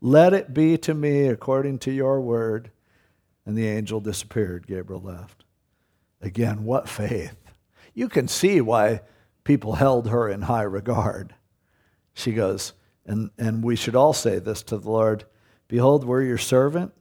[0.00, 2.70] let it be to me according to your word.
[3.46, 4.66] And the angel disappeared.
[4.66, 5.44] Gabriel left.
[6.22, 7.36] Again, what faith.
[7.92, 9.02] You can see why
[9.44, 11.34] people held her in high regard.
[12.14, 12.72] She goes,
[13.06, 15.24] and, and we should all say this to the Lord
[15.68, 16.92] Behold, we're your servant.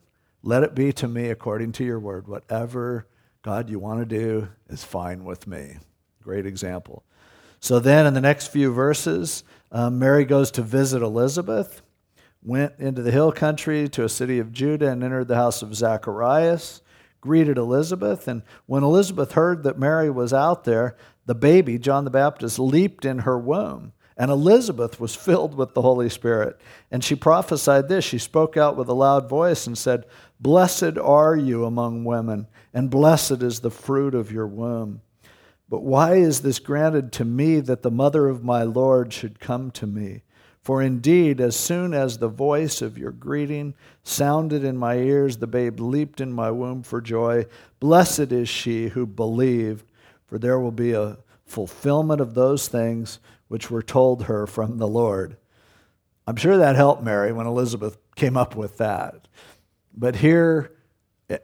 [0.41, 2.27] Let it be to me according to your word.
[2.27, 3.07] Whatever,
[3.41, 5.77] God, you want to do is fine with me.
[6.21, 7.03] Great example.
[7.59, 11.81] So then, in the next few verses, um, Mary goes to visit Elizabeth,
[12.41, 15.75] went into the hill country to a city of Judah, and entered the house of
[15.75, 16.81] Zacharias,
[17.21, 18.27] greeted Elizabeth.
[18.27, 23.05] And when Elizabeth heard that Mary was out there, the baby, John the Baptist, leaped
[23.05, 23.93] in her womb.
[24.15, 26.59] And Elizabeth was filled with the Holy Spirit.
[26.91, 28.05] And she prophesied this.
[28.05, 30.05] She spoke out with a loud voice and said,
[30.39, 35.01] Blessed are you among women, and blessed is the fruit of your womb.
[35.69, 39.71] But why is this granted to me that the mother of my Lord should come
[39.71, 40.21] to me?
[40.61, 45.47] For indeed, as soon as the voice of your greeting sounded in my ears, the
[45.47, 47.47] babe leaped in my womb for joy.
[47.79, 49.85] Blessed is she who believed,
[50.33, 53.19] for there will be a fulfillment of those things
[53.49, 55.37] which were told her from the Lord.
[56.25, 59.27] I'm sure that helped Mary when Elizabeth came up with that.
[59.95, 60.71] But here,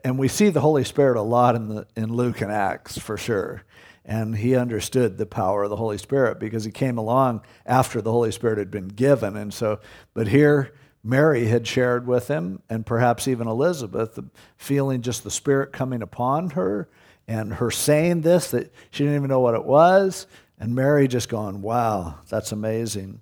[0.02, 3.16] and we see the Holy Spirit a lot in, the, in Luke and Acts for
[3.16, 3.62] sure.
[4.04, 8.10] And he understood the power of the Holy Spirit because he came along after the
[8.10, 9.36] Holy Spirit had been given.
[9.36, 9.78] And so,
[10.14, 10.74] but here,
[11.04, 14.18] Mary had shared with him, and perhaps even Elizabeth,
[14.56, 16.88] feeling just the Spirit coming upon her
[17.30, 20.26] and her saying this that she didn't even know what it was.
[20.58, 23.20] And Mary just going, wow, that's amazing.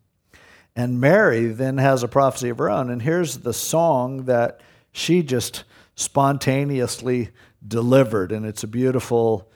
[0.75, 2.89] And Mary then has a prophecy of her own.
[2.89, 7.29] And here's the song that she just spontaneously
[7.67, 8.33] delivered.
[8.33, 9.51] And it's a beautiful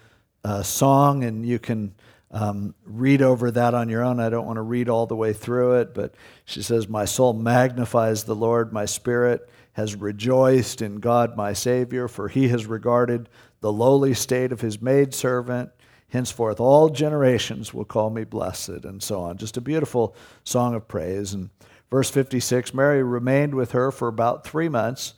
[0.45, 1.95] uh, song, and you can
[2.31, 4.21] um, read over that on your own.
[4.21, 7.33] I don't want to read all the way through it, but she says, My soul
[7.33, 13.31] magnifies the Lord, my spirit has rejoiced in God my Savior, for he has regarded
[13.63, 15.71] the lowly state of his maidservant.
[16.09, 19.39] Henceforth, all generations will call me blessed, and so on.
[19.39, 21.33] Just a beautiful song of praise.
[21.33, 21.49] And
[21.91, 25.15] verse 56 Mary remained with her for about three months,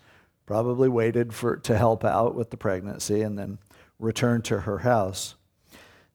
[0.47, 3.59] probably waited for, to help out with the pregnancy, and then
[3.99, 5.35] returned to her house.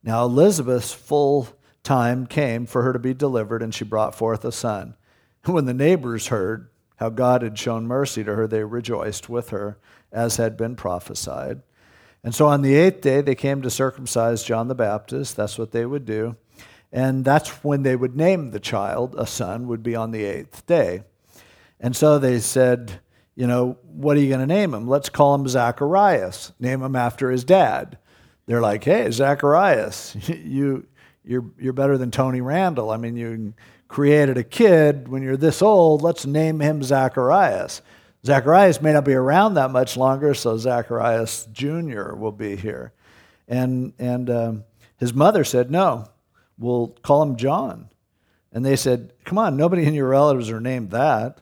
[0.02, 1.48] Now, Elizabeth's full
[1.82, 4.94] time came for her to be delivered, and she brought forth a son.
[5.46, 9.78] When the neighbors heard how God had shown mercy to her, they rejoiced with her,
[10.12, 11.62] as had been prophesied.
[12.22, 15.36] And so on the eighth day, they came to circumcise John the Baptist.
[15.36, 16.36] That's what they would do.
[16.92, 20.66] And that's when they would name the child, a son, would be on the eighth
[20.66, 21.04] day.
[21.78, 23.00] And so they said,
[23.36, 24.86] you know, what are you going to name him?
[24.86, 26.52] Let's call him Zacharias.
[26.58, 27.96] Name him after his dad.
[28.46, 30.86] They're like, hey, Zacharias, you,
[31.24, 32.90] you're, you're better than Tony Randall.
[32.90, 33.54] I mean, you
[33.88, 36.02] created a kid when you're this old.
[36.02, 37.82] Let's name him Zacharias.
[38.24, 42.14] Zacharias may not be around that much longer, so Zacharias Jr.
[42.14, 42.92] will be here.
[43.48, 44.64] And, and um,
[44.98, 46.06] his mother said, No,
[46.58, 47.88] we'll call him John.
[48.52, 51.40] And they said, Come on, nobody in your relatives are named that.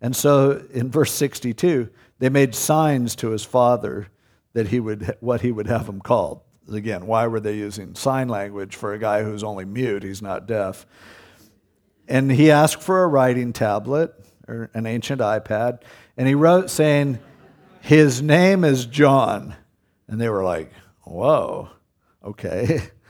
[0.00, 4.08] And so in verse 62, they made signs to his father
[4.52, 6.40] that he would, what he would have him called.
[6.72, 10.02] Again, why were they using sign language for a guy who's only mute?
[10.02, 10.86] He's not deaf.
[12.08, 14.14] And he asked for a writing tablet
[14.48, 15.82] or an ancient iPad.
[16.16, 17.18] And he wrote saying,
[17.80, 19.54] His name is John.
[20.08, 20.72] And they were like,
[21.02, 21.70] Whoa,
[22.24, 22.90] okay.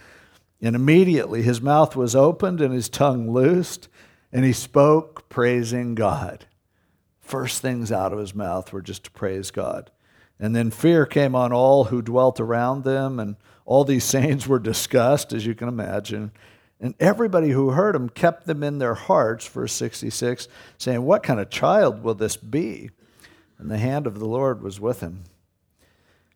[0.65, 3.89] And immediately his mouth was opened and his tongue loosed,
[4.33, 6.47] and he spoke, praising God.
[7.21, 9.91] First things out of his mouth were just to praise God.
[10.41, 13.37] And then fear came on all who dwelt around them, and
[13.67, 16.33] all these sayings were discussed, as you can imagine.
[16.81, 21.41] And everybody who heard him kept them in their hearts, verse 66, saying, What kind
[21.41, 22.91] of child will this be?
[23.59, 25.25] And the hand of the Lord was with him.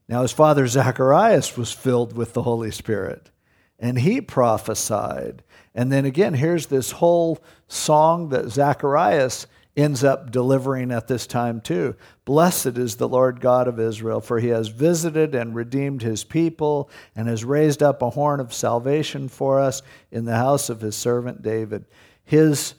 [0.09, 3.31] Now his father Zacharias was filled with the Holy Spirit,
[3.79, 5.42] and he prophesied.
[5.74, 9.46] And then again, here's this whole song that Zacharias
[9.79, 11.95] ends up delivering at this time too.
[12.25, 16.91] Blessed is the Lord God of Israel, for he has visited and redeemed his people
[17.14, 20.97] and has raised up a horn of salvation for us in the house of his
[20.97, 21.85] servant David.
[22.24, 22.74] His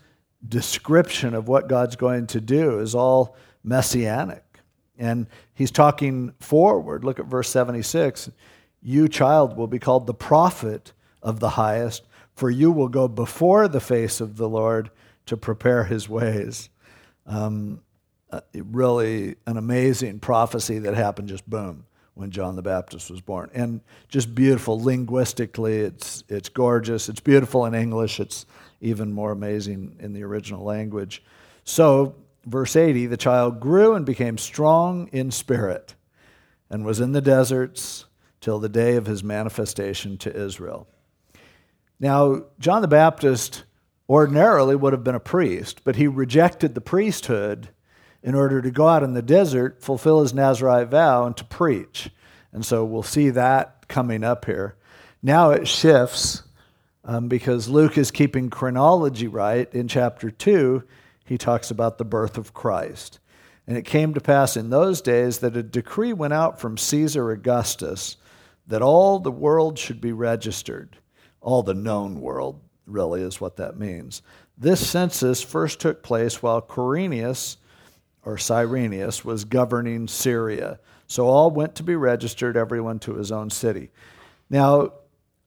[0.45, 4.43] description of what God's going to do is all messianic.
[4.97, 7.05] And he's talking forward.
[7.05, 8.29] Look at verse 76.
[8.81, 10.91] You, child, will be called the prophet
[11.23, 12.03] of the highest,
[12.35, 14.91] for you will go before the face of the Lord
[15.27, 16.69] to prepare his ways.
[17.29, 17.81] Um,
[18.31, 23.49] uh, really an amazing prophecy that happened just boom when John the Baptist was born.
[23.53, 27.07] And just beautiful linguistically, it's, it's gorgeous.
[27.07, 28.19] It's beautiful in English.
[28.19, 28.45] It's
[28.81, 31.23] even more amazing in the original language.
[31.63, 32.15] So,
[32.45, 35.95] verse 80 the child grew and became strong in spirit.
[36.69, 38.05] and was in the deserts
[38.41, 40.87] till the day of his manifestation to Israel.
[41.99, 43.63] Now, John the Baptist
[44.09, 47.69] ordinarily would have been a priest, but he rejected the priesthood
[48.23, 52.09] in order to go out in the desert, fulfill his Nazarite vow, and to preach.
[52.51, 54.75] And so we'll see that coming up here.
[55.21, 56.43] Now it shifts
[57.05, 59.73] um, because Luke is keeping chronology right.
[59.73, 60.83] In chapter 2,
[61.25, 63.19] he talks about the birth of Christ.
[63.67, 67.31] And it came to pass in those days that a decree went out from Caesar
[67.31, 68.17] Augustus
[68.65, 70.97] that all the world should be registered.
[71.41, 72.59] All the known world,
[72.89, 74.21] really, is what that means.
[74.57, 77.57] This census first took place while Quirinius,
[78.25, 80.79] or Cyrenius, was governing Syria.
[81.07, 83.89] So all went to be registered, everyone to his own city.
[84.49, 84.93] Now,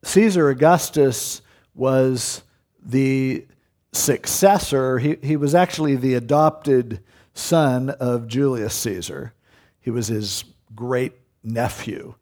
[0.02, 1.42] Caesar Augustus
[1.74, 2.42] was
[2.84, 3.46] the
[3.92, 7.00] successor, he, he was actually the adopted
[7.34, 9.34] son of Julius Caesar.
[9.80, 11.12] He was his great
[11.44, 12.14] nephew.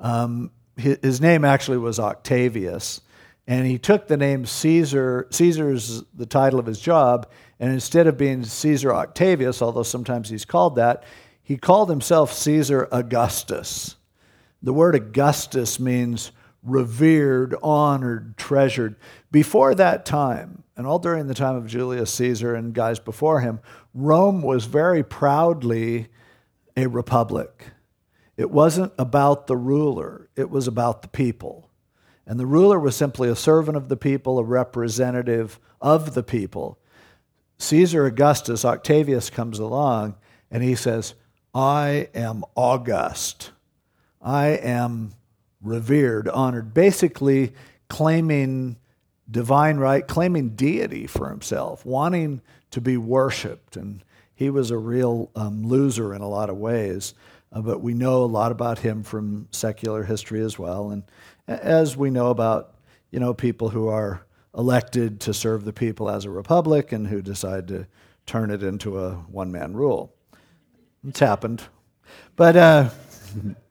[0.00, 3.00] Um, his, his name actually was Octavius,
[3.46, 5.26] and he took the name Caesar.
[5.30, 7.30] Caesar's the title of his job,
[7.60, 11.04] and instead of being Caesar Octavius, although sometimes he's called that,
[11.42, 13.96] he called himself Caesar Augustus.
[14.62, 16.32] The word Augustus means
[16.64, 18.96] revered, honored, treasured.
[19.30, 23.60] Before that time, and all during the time of Julius Caesar and guys before him,
[23.94, 26.08] Rome was very proudly
[26.76, 27.66] a republic.
[28.36, 31.65] It wasn't about the ruler, it was about the people.
[32.26, 36.78] And the ruler was simply a servant of the people, a representative of the people.
[37.58, 40.16] Caesar Augustus, Octavius, comes along
[40.50, 41.14] and he says,
[41.54, 43.52] I am august.
[44.20, 45.14] I am
[45.62, 47.54] revered, honored, basically
[47.88, 48.76] claiming
[49.30, 53.76] divine right, claiming deity for himself, wanting to be worshiped.
[53.76, 54.04] And
[54.34, 57.14] he was a real um, loser in a lot of ways.
[57.52, 60.90] Uh, but we know a lot about him from secular history as well.
[60.90, 61.04] And
[61.46, 62.74] as we know about,
[63.10, 64.26] you know, people who are
[64.56, 67.86] elected to serve the people as a republic and who decide to
[68.24, 70.12] turn it into a one man rule.
[71.06, 71.62] It's happened.
[72.34, 72.90] But uh,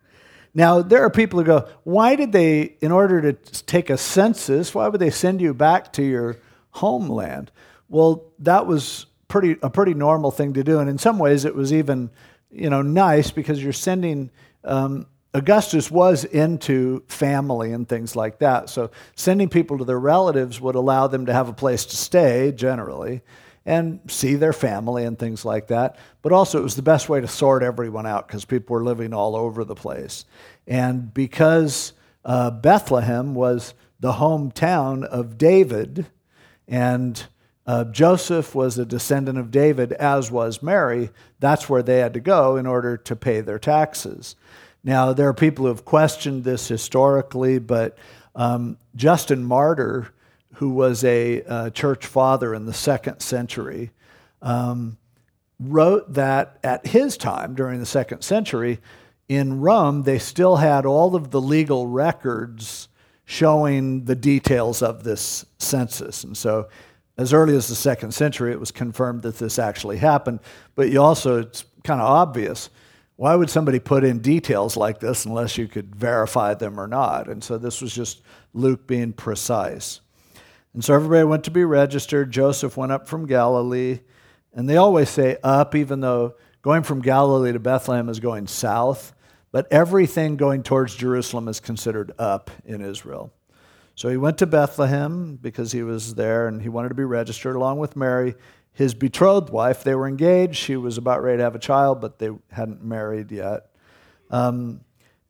[0.57, 4.73] Now, there are people who go, why did they, in order to take a census,
[4.73, 6.37] why would they send you back to your
[6.71, 7.51] homeland?
[7.89, 10.79] Well, that was pretty, a pretty normal thing to do.
[10.79, 12.09] And in some ways, it was even,
[12.49, 14.31] you know, nice because you're sending,
[14.63, 18.69] um, Augustus was into family and things like that.
[18.69, 22.51] So sending people to their relatives would allow them to have a place to stay,
[22.51, 23.21] generally
[23.65, 25.97] and see their family and things like that.
[26.21, 29.13] But also, it was the best way to sort everyone out because people were living
[29.13, 30.25] all over the place.
[30.67, 36.05] And because uh, Bethlehem was the hometown of David,
[36.67, 37.25] and
[37.65, 41.09] uh, Joseph was a descendant of David, as was Mary,
[41.39, 44.35] that's where they had to go in order to pay their taxes.
[44.85, 47.97] Now, there are people who have questioned this historically, but
[48.35, 50.13] um, Justin Martyr
[50.55, 53.91] who was a uh, church father in the second century,
[54.41, 54.97] um,
[55.59, 58.79] wrote that at his time, during the second century,
[59.27, 62.87] in Rome, they still had all of the legal records
[63.25, 66.23] showing the details of this census.
[66.23, 66.69] And so,
[67.17, 70.41] as early as the second century, it was confirmed that this actually happened.
[70.75, 72.69] But you also, it's kind of obvious.
[73.17, 77.29] Why would somebody put in details like this unless you could verify them or not?
[77.29, 78.21] And so, this was just
[78.53, 80.01] Luke being precise.
[80.73, 82.31] And so everybody went to be registered.
[82.31, 84.01] Joseph went up from Galilee.
[84.53, 89.13] And they always say up, even though going from Galilee to Bethlehem is going south.
[89.53, 93.31] But everything going towards Jerusalem is considered up in Israel.
[93.95, 97.55] So he went to Bethlehem because he was there and he wanted to be registered
[97.55, 98.35] along with Mary,
[98.75, 99.83] his betrothed wife.
[99.83, 100.57] They were engaged.
[100.57, 103.69] She was about ready to have a child, but they hadn't married yet.
[104.29, 104.81] Um,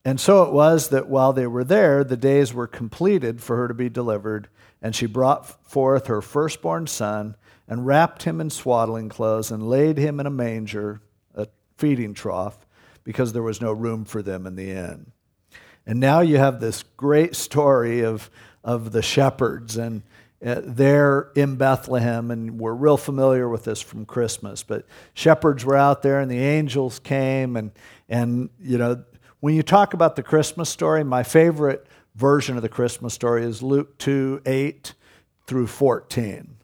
[0.03, 3.67] and so it was that while they were there, the days were completed for her
[3.67, 4.49] to be delivered.
[4.81, 7.35] And she brought forth her firstborn son
[7.67, 11.01] and wrapped him in swaddling clothes and laid him in a manger,
[11.33, 12.65] a feeding trough,
[13.03, 15.11] because there was no room for them in the inn.
[15.85, 18.29] And now you have this great story of,
[18.63, 20.01] of the shepherds, and
[20.45, 24.61] uh, they're in Bethlehem, and we're real familiar with this from Christmas.
[24.61, 24.85] But
[25.15, 27.71] shepherds were out there, and the angels came, and,
[28.07, 29.03] and you know,
[29.39, 33.61] when you talk about the Christmas story, my favorite version of the Christmas story is
[33.61, 34.93] Luke 2 8
[35.47, 36.55] through 14.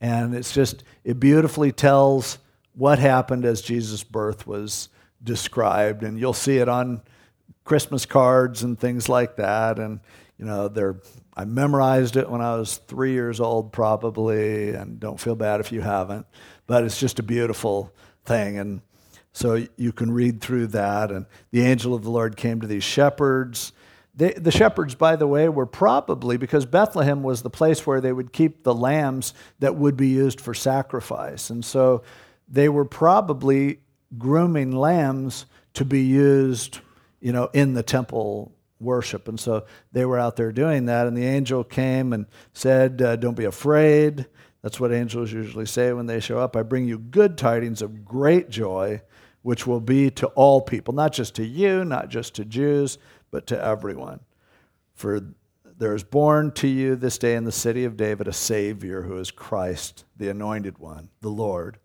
[0.00, 2.38] And it's just, it beautifully tells
[2.74, 4.88] what happened as Jesus' birth was
[5.22, 6.02] described.
[6.02, 7.02] And you'll see it on
[7.64, 9.78] Christmas cards and things like that.
[9.78, 10.00] And,
[10.38, 10.96] you know, they're,
[11.34, 15.72] I memorized it when I was three years old, probably, and don't feel bad if
[15.72, 16.26] you haven't.
[16.66, 17.92] But it's just a beautiful
[18.24, 18.58] thing.
[18.58, 18.82] And
[19.32, 21.10] So you can read through that.
[21.10, 23.72] And the angel of the Lord came to these shepherds.
[24.14, 28.12] They, the shepherds, by the way, were probably, because Bethlehem was the place where they
[28.12, 31.48] would keep the lambs that would be used for sacrifice.
[31.48, 32.02] And so
[32.46, 33.80] they were probably
[34.18, 36.80] grooming lambs to be used,
[37.20, 38.52] you know, in the temple
[38.82, 39.28] worship.
[39.28, 41.06] And so they were out there doing that.
[41.06, 44.26] And the angel came and said, uh, Don't be afraid.
[44.62, 46.56] That's what angels usually say when they show up.
[46.56, 49.02] I bring you good tidings of great joy
[49.42, 52.98] which will be to all people, not just to you, not just to Jews,
[53.30, 54.20] but to everyone.
[54.94, 55.20] For
[55.76, 59.18] there is born to you this day in the city of David a Savior who
[59.18, 61.78] is Christ, the anointed one, the Lord.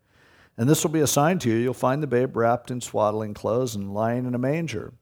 [0.55, 1.55] And this will be a sign to you.
[1.55, 4.93] You'll find the babe wrapped in swaddling clothes and lying in a manger.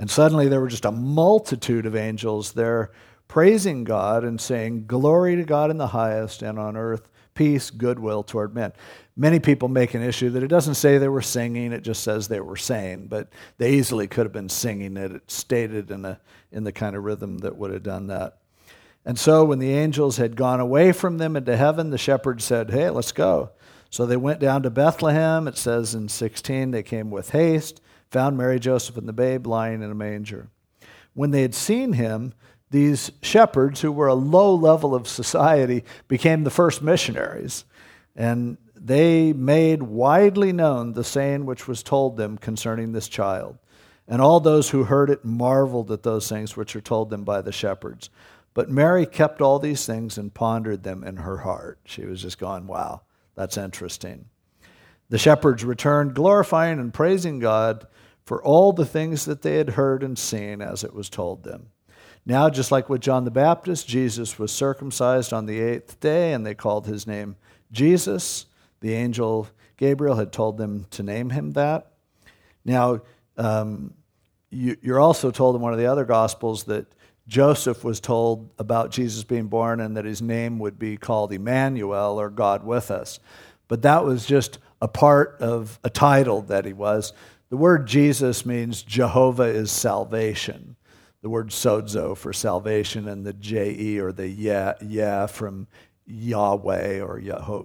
[0.00, 2.90] And suddenly there were just a multitude of angels there
[3.28, 8.22] praising God and saying, Glory to God in the highest, and on earth peace, goodwill
[8.22, 8.72] toward men.
[9.14, 12.28] Many people make an issue that it doesn't say they were singing, it just says
[12.28, 13.28] they were saying, but
[13.58, 15.12] they easily could have been singing it.
[15.12, 16.18] It's stated in, a,
[16.50, 18.38] in the kind of rhythm that would have done that.
[19.04, 22.70] And so when the angels had gone away from them into heaven, the shepherds said,
[22.70, 23.50] Hey, let's go.
[23.90, 25.46] So they went down to Bethlehem.
[25.46, 29.82] It says in 16, they came with haste, found Mary, Joseph, and the babe lying
[29.82, 30.48] in a manger.
[31.14, 32.34] When they had seen him,
[32.70, 37.64] these shepherds, who were a low level of society, became the first missionaries.
[38.14, 43.58] And they made widely known the saying which was told them concerning this child.
[44.06, 47.42] And all those who heard it marveled at those things which were told them by
[47.42, 48.10] the shepherds.
[48.54, 51.78] But Mary kept all these things and pondered them in her heart.
[51.84, 53.02] She was just going, wow,
[53.36, 54.26] that's interesting.
[55.08, 57.86] The shepherds returned, glorifying and praising God
[58.30, 61.66] for all the things that they had heard and seen as it was told them.
[62.24, 66.46] Now, just like with John the Baptist, Jesus was circumcised on the eighth day, and
[66.46, 67.34] they called his name
[67.72, 68.46] Jesus.
[68.82, 71.90] The angel Gabriel had told them to name him that.
[72.64, 73.00] Now,
[73.36, 73.94] um,
[74.48, 76.86] you, you're also told in one of the other Gospels that
[77.26, 82.20] Joseph was told about Jesus being born and that his name would be called Emmanuel
[82.20, 83.18] or God with us.
[83.66, 87.12] But that was just a part of a title that he was.
[87.50, 90.76] The word Jesus means Jehovah is salvation.
[91.22, 95.66] The word sozo for salvation and the J-E or the yeah, yeah from
[96.06, 97.20] Yahweh or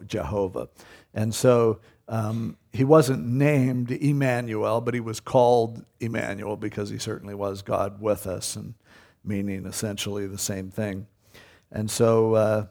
[0.06, 0.70] Jehovah.
[1.14, 7.36] And so um, he wasn't named Emmanuel, but he was called Emmanuel because he certainly
[7.36, 8.74] was God with us, and
[9.24, 11.08] meaning essentially the same thing.
[11.72, 12.66] And so uh,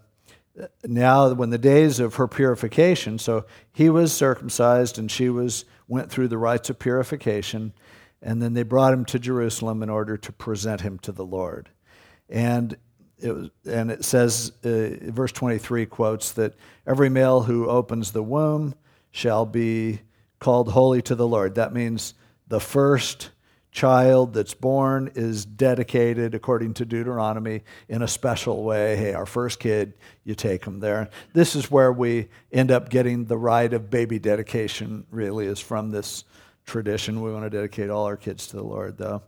[0.85, 6.11] now, when the days of her purification, so he was circumcised and she was went
[6.11, 7.73] through the rites of purification,
[8.23, 11.71] and then they brought him to Jerusalem in order to present him to the Lord.
[12.29, 12.77] And
[13.19, 16.55] it was, and it says, uh, verse 23 quotes that
[16.87, 18.75] every male who opens the womb
[19.11, 20.01] shall be
[20.39, 21.55] called holy to the Lord.
[21.55, 22.15] That means
[22.49, 23.31] the first
[23.75, 28.97] child that's born is dedicated according to Deuteronomy in a special way.
[28.97, 31.11] Hey, our first kid, you take him there.
[31.33, 35.91] This is where we end up getting the rite of baby dedication, really, is from
[35.91, 36.25] this
[36.65, 37.21] tradition.
[37.21, 39.23] We want to dedicate all our kids to the Lord, though.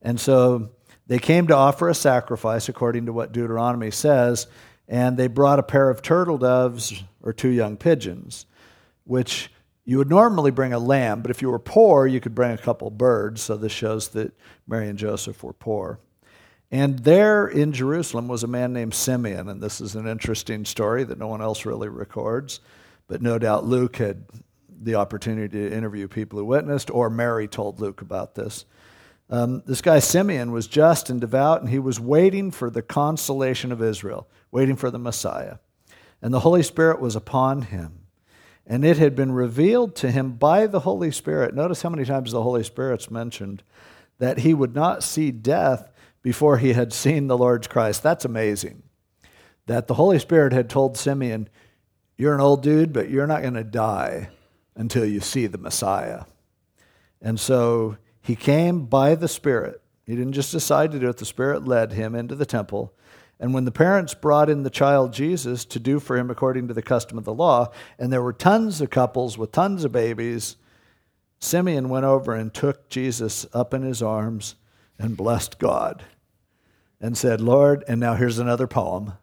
[0.00, 0.70] And so
[1.08, 4.46] they came to offer a sacrifice according to what Deuteronomy says,
[4.86, 8.46] and they brought a pair of turtle doves or two young pigeons,
[9.02, 9.50] which
[9.84, 12.58] you would normally bring a lamb, but if you were poor, you could bring a
[12.58, 13.42] couple birds.
[13.42, 14.32] So this shows that
[14.66, 15.98] Mary and Joseph were poor.
[16.70, 21.02] And there in Jerusalem was a man named Simeon, and this is an interesting story
[21.04, 22.60] that no one else really records,
[23.08, 24.24] but no doubt Luke had
[24.82, 28.64] the opportunity to interview people who witnessed, or Mary told Luke about this.
[29.28, 33.72] Um, this guy Simeon was just and devout, and he was waiting for the consolation
[33.72, 35.56] of Israel, waiting for the Messiah.
[36.22, 37.99] And the Holy Spirit was upon him.
[38.66, 41.54] And it had been revealed to him by the Holy Spirit.
[41.54, 43.62] Notice how many times the Holy Spirit's mentioned
[44.18, 45.90] that he would not see death
[46.22, 48.02] before he had seen the Lord's Christ.
[48.02, 48.82] That's amazing.
[49.66, 51.48] That the Holy Spirit had told Simeon,
[52.16, 54.28] You're an old dude, but you're not going to die
[54.76, 56.24] until you see the Messiah.
[57.20, 59.82] And so he came by the Spirit.
[60.06, 62.92] He didn't just decide to do it, the Spirit led him into the temple.
[63.40, 66.74] And when the parents brought in the child Jesus to do for him according to
[66.74, 70.56] the custom of the law, and there were tons of couples with tons of babies,
[71.40, 74.56] Simeon went over and took Jesus up in his arms
[74.98, 76.04] and blessed God
[77.00, 79.14] and said, Lord, and now here's another poem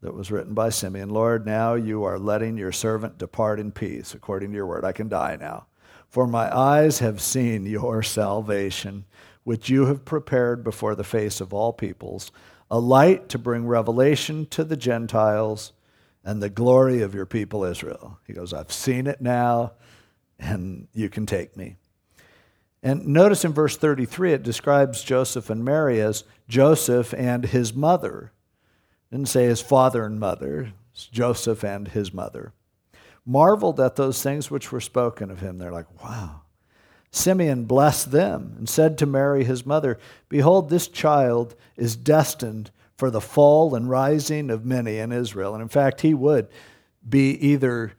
[0.00, 4.14] that was written by Simeon Lord, now you are letting your servant depart in peace
[4.14, 4.84] according to your word.
[4.84, 5.66] I can die now.
[6.08, 9.04] For my eyes have seen your salvation,
[9.44, 12.30] which you have prepared before the face of all peoples,
[12.70, 15.72] a light to bring revelation to the Gentiles
[16.24, 18.18] and the glory of your people Israel.
[18.26, 19.72] He goes, I've seen it now,
[20.38, 21.76] and you can take me.
[22.82, 28.32] And notice in verse 33, it describes Joseph and Mary as Joseph and his mother.
[29.10, 32.52] It didn't say his father and mother, it's Joseph and his mother.
[33.26, 35.58] Marveled at those things which were spoken of him.
[35.58, 36.42] They're like, wow.
[37.10, 39.98] Simeon blessed them and said to Mary, his mother,
[40.28, 45.54] Behold, this child is destined for the fall and rising of many in Israel.
[45.54, 46.48] And in fact, he would
[47.08, 47.92] be either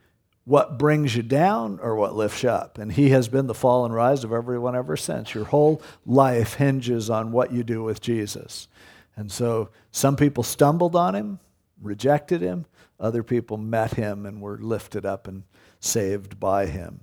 [0.44, 2.78] what brings you down or what lifts you up.
[2.78, 5.34] And he has been the fall and rise of everyone ever since.
[5.34, 8.68] Your whole life hinges on what you do with Jesus.
[9.16, 11.38] And so some people stumbled on him,
[11.80, 12.64] rejected him,
[12.98, 15.42] other people met him and were lifted up and
[15.80, 17.00] saved by him.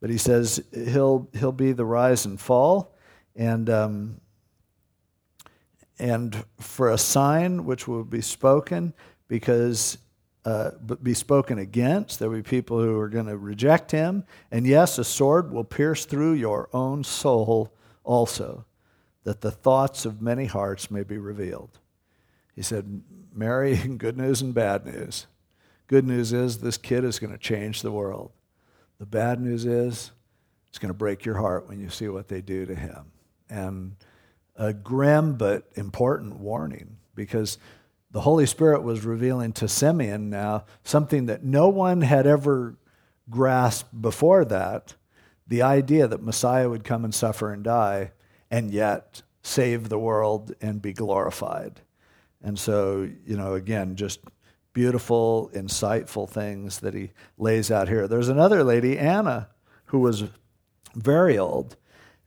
[0.00, 2.94] But he says he'll, he'll be the rise and fall.
[3.36, 4.20] And, um,
[5.98, 8.94] and for a sign which will be spoken,
[9.28, 9.98] because
[10.44, 10.70] uh,
[11.02, 12.18] be spoken against.
[12.18, 14.24] There will be people who are going to reject him.
[14.50, 17.74] And yes, a sword will pierce through your own soul
[18.04, 18.64] also,
[19.24, 21.78] that the thoughts of many hearts may be revealed.
[22.54, 23.02] He said,
[23.34, 25.26] Mary, good news and bad news.
[25.86, 28.32] Good news is this kid is going to change the world.
[29.00, 30.12] The bad news is
[30.68, 33.12] it's going to break your heart when you see what they do to him.
[33.48, 33.96] And
[34.56, 37.56] a grim but important warning because
[38.10, 42.76] the Holy Spirit was revealing to Simeon now something that no one had ever
[43.30, 44.94] grasped before that
[45.46, 48.12] the idea that Messiah would come and suffer and die
[48.50, 51.80] and yet save the world and be glorified.
[52.42, 54.20] And so, you know, again, just
[54.72, 58.06] beautiful, insightful things that he lays out here.
[58.06, 59.48] There's another lady, Anna,
[59.86, 60.24] who was
[60.94, 61.76] very old,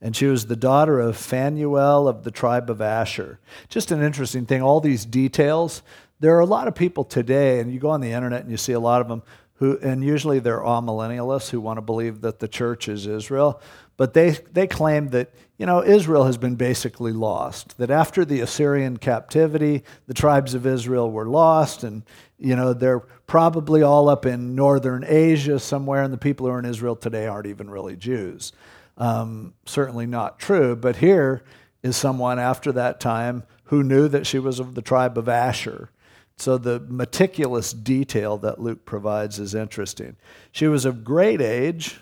[0.01, 3.39] and she was the daughter of Phanuel of the tribe of Asher.
[3.69, 5.81] Just an interesting thing, all these details.
[6.19, 8.57] There are a lot of people today, and you go on the internet and you
[8.57, 9.23] see a lot of them
[9.55, 13.61] who, and usually they're amillennialists who want to believe that the church is Israel,
[13.97, 18.41] but they, they claim that, you know, Israel has been basically lost, that after the
[18.41, 22.03] Assyrian captivity, the tribes of Israel were lost, and,
[22.39, 26.59] you know, they're probably all up in northern Asia somewhere, and the people who are
[26.59, 28.51] in Israel today aren't even really Jews.
[28.97, 31.43] Um, certainly not true, but here
[31.81, 35.89] is someone after that time who knew that she was of the tribe of Asher.
[36.35, 40.15] So the meticulous detail that Luke provides is interesting.
[40.51, 41.99] She was of great age,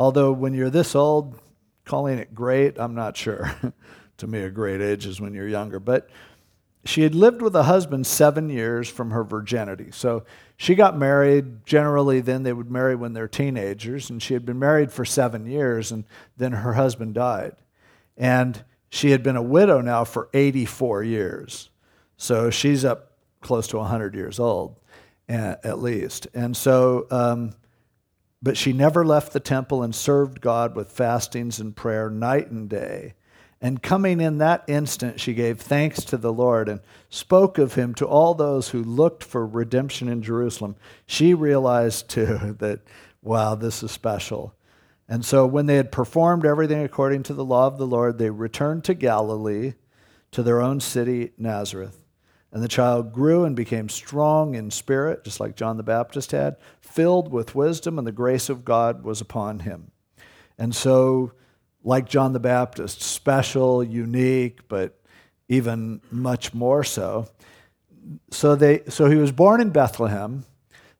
[0.00, 1.38] although when you're this old,
[1.84, 3.54] calling it great, I'm not sure.
[4.16, 5.78] to me, a great age is when you're younger.
[5.78, 6.08] But
[6.86, 9.90] she had lived with a husband seven years from her virginity.
[9.92, 10.24] So
[10.56, 11.66] she got married.
[11.66, 14.08] Generally, then they would marry when they're teenagers.
[14.08, 16.04] And she had been married for seven years, and
[16.38, 17.56] then her husband died.
[18.16, 21.68] And she had been a widow now for 84 years.
[22.16, 24.80] So she's up close to 100 years old,
[25.28, 26.26] at least.
[26.32, 27.52] And so, um,
[28.42, 32.68] but she never left the temple and served God with fastings and prayer night and
[32.68, 33.14] day.
[33.62, 36.80] And coming in that instant, she gave thanks to the Lord and
[37.10, 40.76] spoke of him to all those who looked for redemption in Jerusalem.
[41.06, 42.80] She realized too that,
[43.22, 44.54] wow, this is special.
[45.06, 48.30] And so when they had performed everything according to the law of the Lord, they
[48.30, 49.74] returned to Galilee,
[50.30, 51.98] to their own city, Nazareth.
[52.52, 56.56] And the child grew and became strong in spirit, just like John the Baptist had,
[56.90, 59.90] filled with wisdom, and the grace of God was upon him.
[60.58, 61.32] And so
[61.82, 64.98] like John the Baptist, special, unique, but
[65.48, 67.28] even much more so.
[68.30, 70.44] So, they, so he was born in Bethlehem.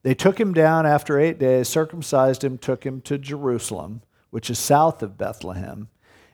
[0.03, 4.59] They took him down after eight days, circumcised him, took him to Jerusalem, which is
[4.59, 5.89] south of Bethlehem.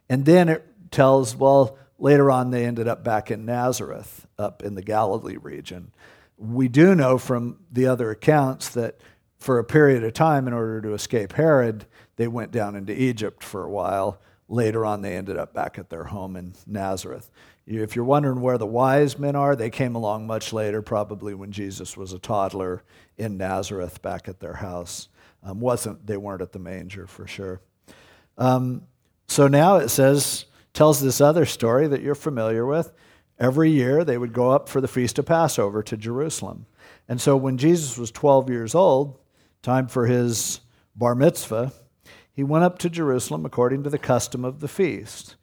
[0.08, 4.76] And then it tells, well, later on they ended up back in Nazareth, up in
[4.76, 5.90] the Galilee region.
[6.38, 9.00] We do know from the other accounts that
[9.38, 13.42] for a period of time, in order to escape Herod, they went down into Egypt
[13.42, 17.30] for a while later on, they ended up back at their home in Nazareth.
[17.66, 21.50] If you're wondering where the wise men are, they came along much later, probably when
[21.50, 22.84] Jesus was a toddler
[23.18, 25.08] in Nazareth back at their house.
[25.42, 27.60] Um, wasn't they weren't at the manger for sure.
[28.38, 28.82] Um,
[29.28, 32.92] so now it says tells this other story that you're familiar with.
[33.38, 36.66] Every year they would go up for the feast of Passover to Jerusalem,
[37.08, 39.18] and so when Jesus was 12 years old,
[39.62, 40.60] time for his
[40.94, 41.72] bar mitzvah,
[42.32, 45.36] he went up to Jerusalem according to the custom of the feast.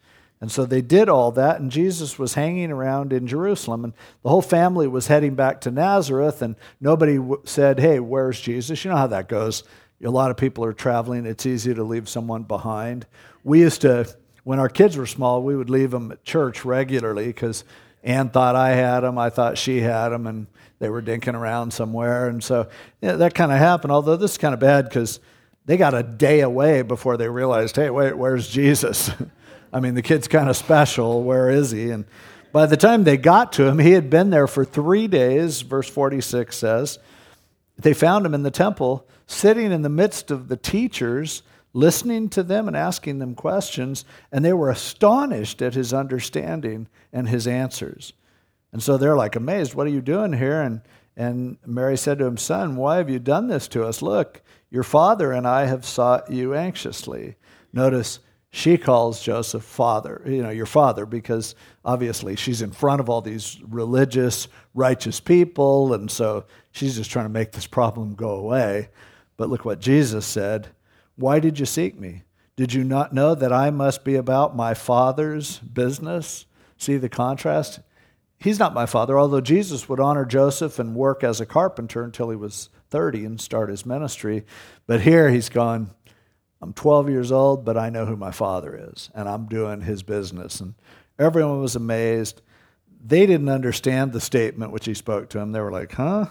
[0.43, 3.93] And so they did all that, and Jesus was hanging around in Jerusalem, and
[4.23, 8.83] the whole family was heading back to Nazareth, and nobody said, Hey, where's Jesus?
[8.83, 9.63] You know how that goes.
[10.03, 13.05] A lot of people are traveling, it's easy to leave someone behind.
[13.45, 17.27] We used to, when our kids were small, we would leave them at church regularly
[17.27, 17.63] because
[18.03, 20.47] Ann thought I had them, I thought she had them, and
[20.83, 22.27] they were dinking around somewhere.
[22.27, 22.67] And so
[22.99, 25.21] yeah, that kind of happened, although this is kind of bad because
[25.63, 29.09] they got a day away before they realized, hey, wait, where's Jesus?
[29.73, 31.23] I mean, the kid's kind of special.
[31.23, 31.89] Where is he?
[31.89, 32.03] And
[32.51, 35.87] by the time they got to him, he had been there for three days, verse
[35.87, 36.99] 46 says.
[37.77, 42.43] They found him in the temple, sitting in the midst of the teachers, listening to
[42.43, 44.03] them and asking them questions,
[44.33, 48.11] and they were astonished at his understanding and his answers.
[48.73, 50.61] And so they're like amazed, What are you doing here?
[50.61, 50.81] And,
[51.15, 54.01] and Mary said to him, Son, why have you done this to us?
[54.01, 57.35] Look, your father and I have sought you anxiously.
[57.71, 58.19] Notice
[58.49, 61.55] she calls Joseph father, you know, your father, because
[61.85, 67.25] obviously she's in front of all these religious, righteous people, and so she's just trying
[67.25, 68.89] to make this problem go away.
[69.37, 70.69] But look what Jesus said
[71.15, 72.23] Why did you seek me?
[72.55, 76.45] Did you not know that I must be about my father's business?
[76.77, 77.79] See the contrast?
[78.43, 82.29] He's not my father, although Jesus would honor Joseph and work as a carpenter until
[82.29, 84.43] he was 30 and start his ministry.
[84.85, 85.91] But here he's gone,
[86.61, 90.03] I'm 12 years old, but I know who my father is, and I'm doing his
[90.03, 90.59] business.
[90.59, 90.73] And
[91.17, 92.41] everyone was amazed.
[93.01, 95.53] They didn't understand the statement which he spoke to them.
[95.53, 96.25] They were like, huh?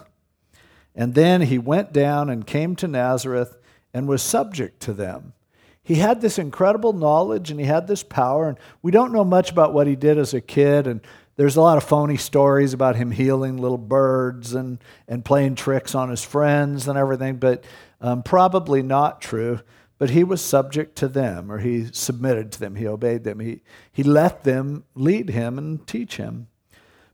[0.93, 3.57] And then he went down and came to Nazareth
[3.91, 5.33] and was subject to them.
[5.81, 9.51] He had this incredible knowledge and he had this power, and we don't know much
[9.51, 10.85] about what he did as a kid.
[10.87, 11.01] And
[11.35, 15.95] there's a lot of phony stories about him healing little birds and, and playing tricks
[15.95, 17.63] on his friends and everything, but
[18.01, 19.59] um, probably not true.
[19.97, 23.61] But he was subject to them, or he submitted to them, he obeyed them, he,
[23.91, 26.47] he let them lead him and teach him.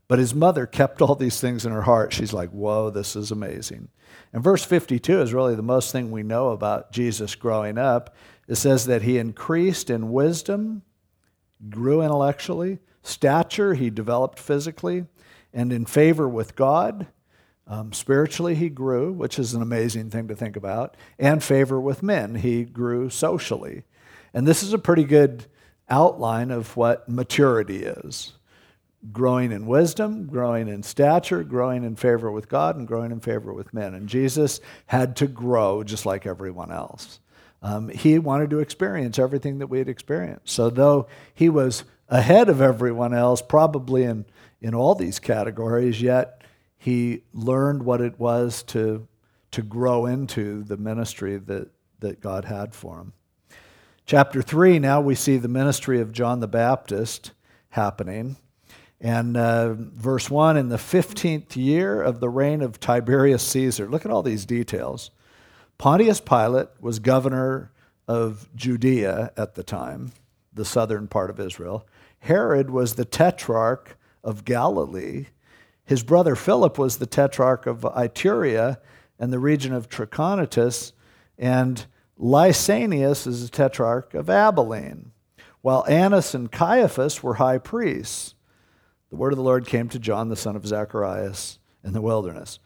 [0.08, 2.12] But his mother kept all these things in her heart.
[2.12, 3.90] She's like, whoa, this is amazing.
[4.32, 8.16] And verse 52 is really the most thing we know about Jesus growing up.
[8.48, 10.82] It says that he increased in wisdom,
[11.68, 15.06] grew intellectually, stature, he developed physically,
[15.52, 17.06] and in favor with God.
[17.66, 22.02] Um, spiritually, he grew, which is an amazing thing to think about, and favor with
[22.02, 22.36] men.
[22.36, 23.84] He grew socially.
[24.34, 25.46] And this is a pretty good
[25.88, 28.32] outline of what maturity is
[29.12, 33.52] growing in wisdom, growing in stature, growing in favor with God, and growing in favor
[33.52, 33.94] with men.
[33.94, 37.20] And Jesus had to grow just like everyone else.
[37.62, 40.50] Um, he wanted to experience everything that we had experienced.
[40.50, 44.26] So, though he was ahead of everyone else, probably in,
[44.60, 46.42] in all these categories, yet
[46.76, 49.06] he learned what it was to,
[49.52, 51.68] to grow into the ministry that,
[52.00, 53.12] that God had for him.
[54.06, 57.30] Chapter 3, now we see the ministry of John the Baptist
[57.70, 58.36] happening.
[59.00, 63.88] And uh, verse 1 in the 15th year of the reign of Tiberius Caesar.
[63.88, 65.10] Look at all these details.
[65.78, 67.70] Pontius Pilate was governor
[68.08, 70.12] of Judea at the time,
[70.52, 71.86] the southern part of Israel.
[72.20, 75.26] Herod was the tetrarch of Galilee.
[75.84, 78.78] His brother Philip was the tetrarch of Iturea
[79.18, 80.92] and the region of Trachonitis,
[81.36, 81.84] and
[82.18, 85.12] Lysanias is the tetrarch of Abilene,
[85.62, 88.34] while Annas and Caiaphas were high priests.
[89.10, 92.58] The word of the Lord came to John, the son of Zacharias, in the wilderness.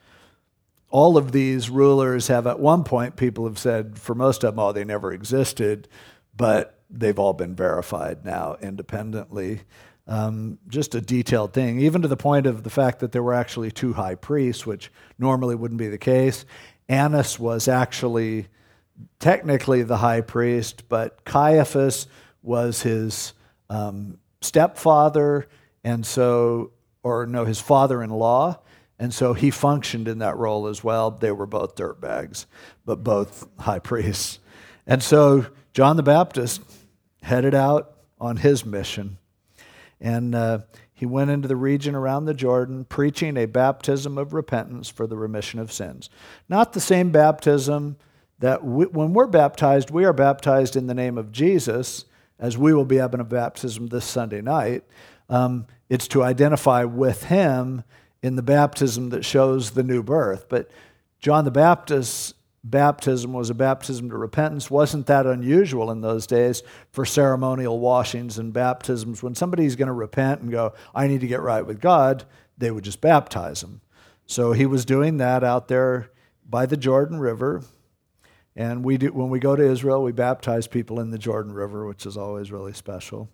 [0.91, 4.61] All of these rulers have, at one point, people have said, for most of them,
[4.61, 5.89] oh, they never existed,
[6.37, 9.63] but they've all been verified now independently.
[10.07, 13.33] Um, just a detailed thing, even to the point of the fact that there were
[13.33, 16.45] actually two high priests, which normally wouldn't be the case.
[16.89, 18.49] Annas was actually
[19.19, 22.07] technically the high priest, but Caiaphas
[22.43, 23.33] was his
[23.71, 25.49] um, stepfather,
[25.83, 26.73] and so,
[27.03, 28.59] or no, his father in law.
[28.99, 31.11] And so he functioned in that role as well.
[31.11, 32.47] They were both dirtbags,
[32.85, 34.39] but both high priests.
[34.87, 36.63] And so John the Baptist
[37.25, 39.19] headed out on his mission.
[40.01, 40.59] And uh,
[40.93, 45.17] he went into the region around the Jordan, preaching a baptism of repentance for the
[45.17, 46.11] remission of sins.
[46.49, 47.97] Not the same baptism
[48.39, 52.05] that we, when we're baptized, we are baptized in the name of Jesus,
[52.39, 54.85] as we will be having a baptism this Sunday night.
[55.29, 57.85] Um, it's to identify with him
[58.23, 60.49] in the baptism that shows the new birth.
[60.49, 60.71] But
[61.21, 62.35] John the Baptist
[62.65, 68.39] baptism was a baptism to repentance wasn't that unusual in those days for ceremonial washings
[68.39, 69.23] and baptisms.
[69.23, 72.25] When somebody's going to repent and go, I need to get right with God,
[72.57, 73.83] they would just baptize them.
[74.27, 76.11] So he was doing that out there
[76.49, 77.63] by the Jordan River.
[78.57, 81.87] And we do, when we go to Israel, we baptize people in the Jordan River,
[81.87, 83.29] which is always really special.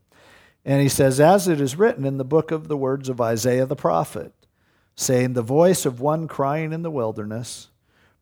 [0.65, 3.67] And he says, As it is written in the book of the words of Isaiah
[3.67, 4.33] the prophet,
[4.97, 7.69] saying, The voice of one crying in the wilderness,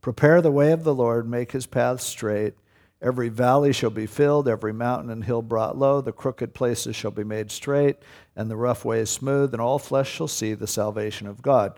[0.08, 2.54] Prepare the way of the Lord, make his paths straight.
[3.02, 6.00] Every valley shall be filled, every mountain and hill brought low.
[6.00, 7.96] The crooked places shall be made straight,
[8.34, 11.74] and the rough ways smooth, and all flesh shall see the salvation of God.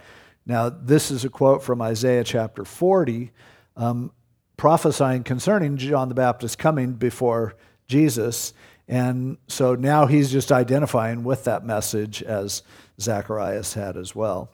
[0.46, 3.32] Now, this is a quote from Isaiah chapter 40.
[3.76, 4.12] Um,
[4.56, 7.56] prophesying concerning John the Baptist coming before
[7.88, 8.54] Jesus.
[8.86, 12.62] And so now he's just identifying with that message as
[13.00, 14.50] Zacharias had as well.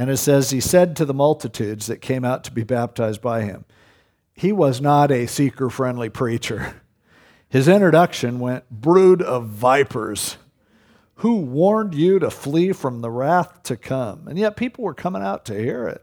[0.00, 3.42] And it says, He said to the multitudes that came out to be baptized by
[3.42, 3.66] him,
[4.32, 6.80] He was not a seeker friendly preacher.
[7.50, 10.38] His introduction went, Brood of vipers,
[11.16, 14.26] who warned you to flee from the wrath to come?
[14.26, 16.02] And yet people were coming out to hear it.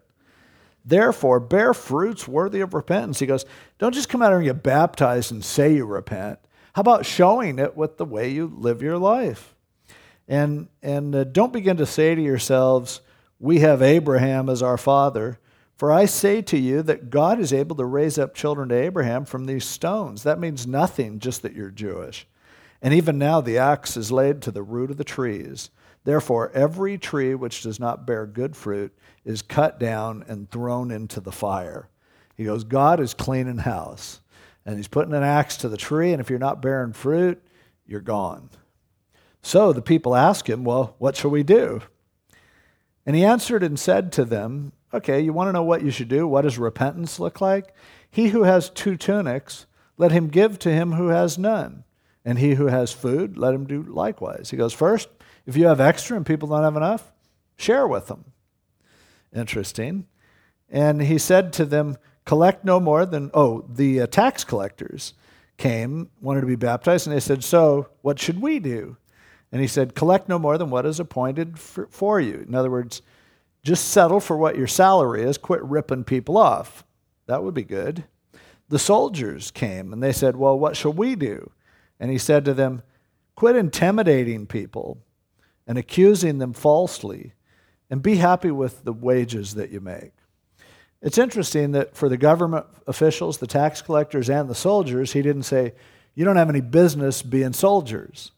[0.86, 3.18] Therefore, bear fruits worthy of repentance.
[3.18, 3.46] He goes,
[3.80, 6.38] Don't just come out here and get baptized and say you repent.
[6.74, 9.56] How about showing it with the way you live your life?
[10.28, 13.02] And, and uh, don't begin to say to yourselves,
[13.40, 15.40] We have Abraham as our father.
[15.76, 19.26] For I say to you that God is able to raise up children to Abraham
[19.26, 20.24] from these stones.
[20.24, 22.26] That means nothing, just that you're Jewish.
[22.82, 25.70] And even now the axe is laid to the root of the trees.
[26.04, 28.92] Therefore, every tree which does not bear good fruit
[29.24, 31.90] is cut down and thrown into the fire.
[32.36, 34.22] He goes, God is cleaning house.
[34.66, 37.42] And he's putting an axe to the tree, and if you're not bearing fruit,
[37.86, 38.50] you're gone.
[39.42, 41.82] So the people ask him, Well, what shall we do?
[43.08, 46.10] And he answered and said to them, Okay, you want to know what you should
[46.10, 46.28] do?
[46.28, 47.74] What does repentance look like?
[48.12, 49.66] He who has two tunics,
[49.98, 51.86] let him give to him who has none.
[52.26, 54.50] And he who has food, let him do likewise.
[54.50, 55.08] He goes, First,
[55.46, 57.14] if you have extra and people don't have enough,
[57.56, 58.26] share with them.
[59.34, 60.06] Interesting.
[60.70, 65.14] And he said to them, Collect no more than, oh, the uh, tax collectors
[65.56, 68.98] came, wanted to be baptized, and they said, So, what should we do?
[69.52, 72.46] And he said, Collect no more than what is appointed for, for you.
[72.48, 73.02] In other words,
[73.64, 76.84] just settle for what your salary is, quit ripping people off.
[77.26, 78.06] That would be good.
[78.70, 81.52] The soldiers came and they said, Well, what shall we do?
[82.00, 82.84] And he said to them,
[83.36, 85.00] Quit intimidating people
[85.68, 87.34] and accusing them falsely,
[87.90, 90.14] and be happy with the wages that you make.
[91.02, 95.44] It's interesting that for the government officials, the tax collectors, and the soldiers, he didn't
[95.44, 95.74] say,
[96.16, 98.32] You don't have any business being soldiers.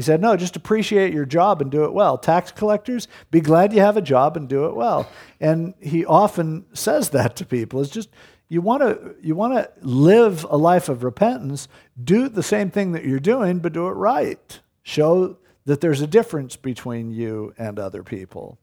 [0.00, 2.16] He said, No, just appreciate your job and do it well.
[2.16, 5.06] Tax collectors, be glad you have a job and do it well.
[5.40, 7.82] And he often says that to people.
[7.82, 8.08] It's just,
[8.48, 11.68] you want to you want to live a life of repentance,
[12.02, 14.60] do the same thing that you're doing, but do it right.
[14.82, 15.36] Show
[15.66, 18.56] that there's a difference between you and other people.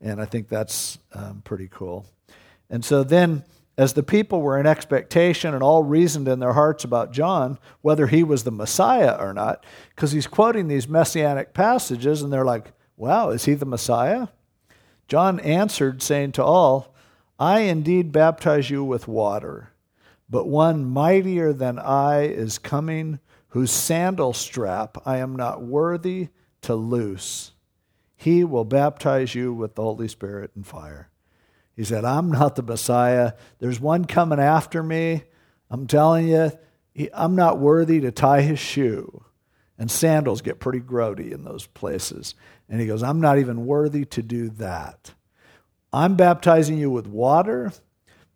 [0.00, 2.04] And I think that's um, pretty cool.
[2.68, 3.44] And so then
[3.76, 8.06] as the people were in expectation and all reasoned in their hearts about John, whether
[8.06, 9.64] he was the Messiah or not,
[9.94, 14.28] because he's quoting these messianic passages, and they're like, wow, is he the Messiah?
[15.08, 16.94] John answered, saying to all,
[17.38, 19.70] I indeed baptize you with water,
[20.30, 23.18] but one mightier than I is coming,
[23.48, 26.28] whose sandal strap I am not worthy
[26.62, 27.52] to loose.
[28.16, 31.10] He will baptize you with the Holy Spirit and fire.
[31.76, 33.32] He said, I'm not the Messiah.
[33.58, 35.24] There's one coming after me.
[35.70, 36.52] I'm telling you,
[37.12, 39.24] I'm not worthy to tie his shoe.
[39.76, 42.36] And sandals get pretty grody in those places.
[42.68, 45.14] And he goes, I'm not even worthy to do that.
[45.92, 47.72] I'm baptizing you with water,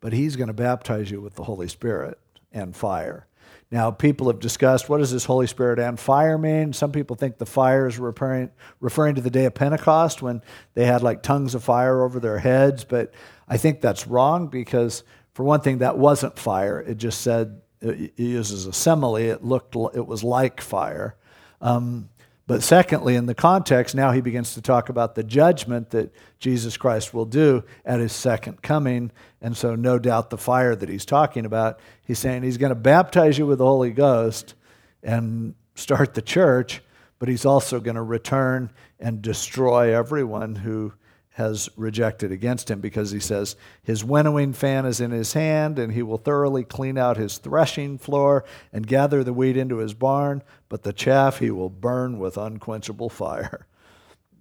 [0.01, 2.19] but he's going to baptize you with the Holy Spirit
[2.53, 3.28] and fire.
[3.71, 6.73] Now, people have discussed what does this Holy Spirit and fire mean?
[6.73, 8.51] Some people think the fire is referring,
[8.81, 10.43] referring to the day of Pentecost when
[10.75, 13.13] they had like tongues of fire over their heads, but
[13.47, 15.03] I think that's wrong because,
[15.35, 16.81] for one thing, that wasn't fire.
[16.81, 21.17] It just said, it uses a simile, it looked, it was like fire.
[21.61, 22.09] Um,
[22.49, 26.79] but secondly, in the context, now he begins to talk about the judgment that Jesus
[26.79, 29.13] Christ will do at his second coming.
[29.43, 32.75] And so, no doubt, the fire that he's talking about, he's saying he's going to
[32.75, 34.55] baptize you with the Holy Ghost
[35.03, 36.81] and start the church,
[37.19, 40.95] but he's also going to return and destroy everyone who
[41.39, 45.93] has rejected against him because he says his winnowing fan is in his hand and
[45.93, 50.43] he will thoroughly clean out his threshing floor and gather the wheat into his barn,
[50.69, 53.67] but the chaff he will burn with unquenchable fire.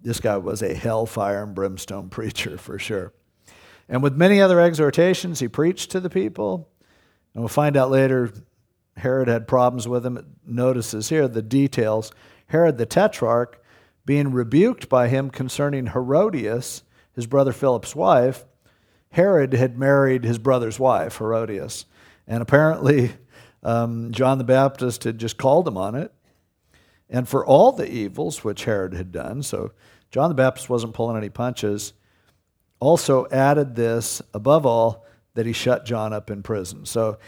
[0.00, 3.12] This guy was a hellfire and brimstone preacher for sure.
[3.88, 6.68] And with many other exhortations, he preached to the people.
[7.34, 8.32] And we'll find out later
[8.96, 10.36] Herod had problems with him.
[10.46, 12.12] Notices here the details.
[12.46, 13.60] Herod the Tetrarch,
[14.06, 16.84] being rebuked by him concerning Herodias,
[17.18, 18.44] his brother Philip's wife,
[19.10, 21.84] Herod had married his brother's wife, Herodias.
[22.28, 23.10] And apparently,
[23.64, 26.12] um, John the Baptist had just called him on it.
[27.10, 29.72] And for all the evils which Herod had done, so
[30.12, 31.92] John the Baptist wasn't pulling any punches,
[32.78, 35.04] also added this, above all,
[35.34, 36.86] that he shut John up in prison.
[36.86, 37.18] So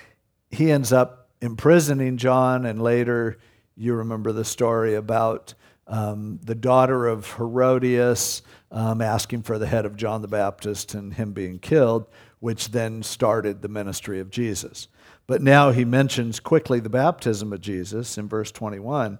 [0.53, 3.39] he ends up imprisoning John, and later
[3.75, 5.55] you remember the story about
[5.91, 11.13] um, the daughter of Herodias um, asking for the head of John the Baptist and
[11.13, 12.07] him being killed,
[12.39, 14.89] which then started the ministry of Jesus.
[15.27, 19.19] But now he mentions quickly the baptism of Jesus in verse 21.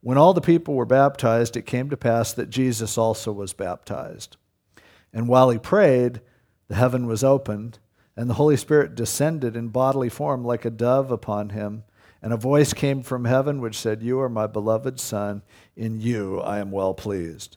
[0.00, 4.36] When all the people were baptized, it came to pass that Jesus also was baptized.
[5.12, 6.20] And while he prayed,
[6.68, 7.80] the heaven was opened,
[8.16, 11.82] and the Holy Spirit descended in bodily form like a dove upon him.
[12.26, 15.42] And a voice came from heaven which said, You are my beloved Son,
[15.76, 17.56] in you I am well pleased.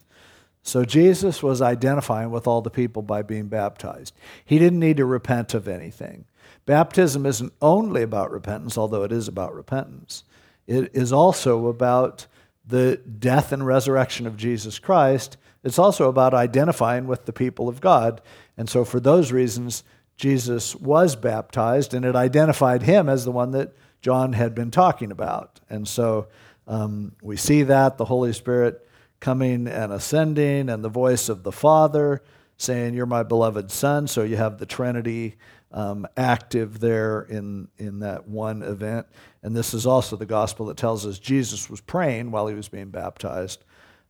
[0.61, 4.13] So Jesus was identifying with all the people by being baptized.
[4.45, 6.25] He didn't need to repent of anything.
[6.67, 10.23] Baptism isn't only about repentance, although it is about repentance.
[10.67, 12.27] It is also about
[12.63, 15.37] the death and resurrection of Jesus Christ.
[15.63, 18.21] It's also about identifying with the people of God.
[18.55, 19.83] And so, for those reasons,
[20.15, 25.11] Jesus was baptized, and it identified him as the one that John had been talking
[25.11, 25.59] about.
[25.69, 26.27] And so,
[26.67, 28.87] um, we see that the Holy Spirit
[29.19, 32.21] coming and ascending, and the voice of the Father
[32.57, 34.07] saying, You're my beloved Son.
[34.07, 35.35] So you have the Trinity
[35.71, 39.07] um, active there in, in that one event.
[39.43, 42.69] And this is also the gospel that tells us Jesus was praying while he was
[42.69, 43.63] being baptized.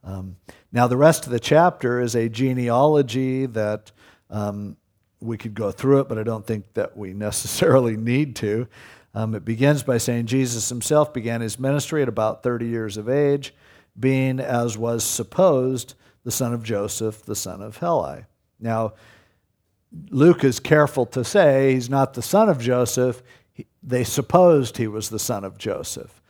[0.04, 0.38] Um,
[0.72, 3.92] now, the rest of the chapter is a genealogy that
[4.30, 4.78] um,
[5.20, 8.68] we could go through it, but I don't think that we necessarily need to.
[9.20, 13.10] Um, it begins by saying Jesus himself began his ministry at about 30 years of
[13.10, 13.54] age
[14.00, 18.24] being, as was supposed, the son of Joseph, the son of Heli.
[18.62, 18.94] Now,
[20.10, 23.22] Luke is careful to say he's not the son of Joseph.
[23.84, 26.22] They supposed he was the son of Joseph.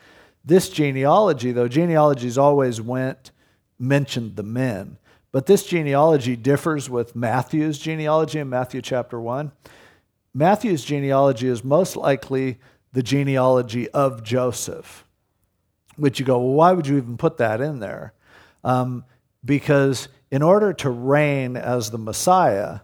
[0.44, 3.30] This genealogy, though genealogies always went,
[3.78, 4.98] mentioned the men,
[5.32, 9.52] but this genealogy differs with Matthew's genealogy in Matthew chapter 1.
[10.34, 12.58] Matthew's genealogy is most likely
[12.94, 15.06] the genealogy of Joseph
[16.00, 18.14] which you go, well, why would you even put that in there?
[18.64, 19.04] Um,
[19.44, 22.80] because in order to reign as the Messiah,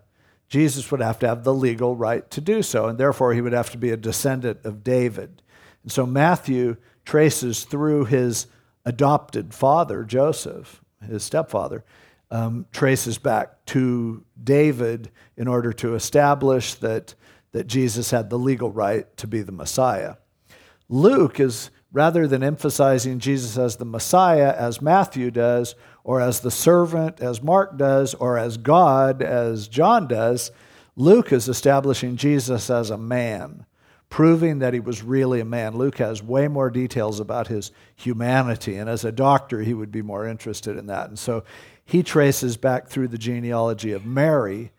[0.50, 3.54] Jesus would have to have the legal right to do so, and therefore he would
[3.54, 5.42] have to be a descendant of David.
[5.84, 8.48] And so Matthew traces through his
[8.84, 11.84] adopted father, Joseph, his stepfather,
[12.32, 17.16] um, traces back to David in order to establish that,
[17.56, 20.16] that Jesus had the legal right to be the Messiah.
[20.90, 26.52] Luke is rather than emphasizing Jesus as the Messiah, as Matthew does, or as the
[26.52, 30.52] servant, as Mark does, or as God, as John does,
[30.98, 33.66] Luke is establishing Jesus as a man,
[34.10, 35.78] proving that he was really a man.
[35.78, 40.02] Luke has way more details about his humanity, and as a doctor, he would be
[40.02, 41.08] more interested in that.
[41.08, 41.46] And so
[41.86, 44.74] he traces back through the genealogy of Mary,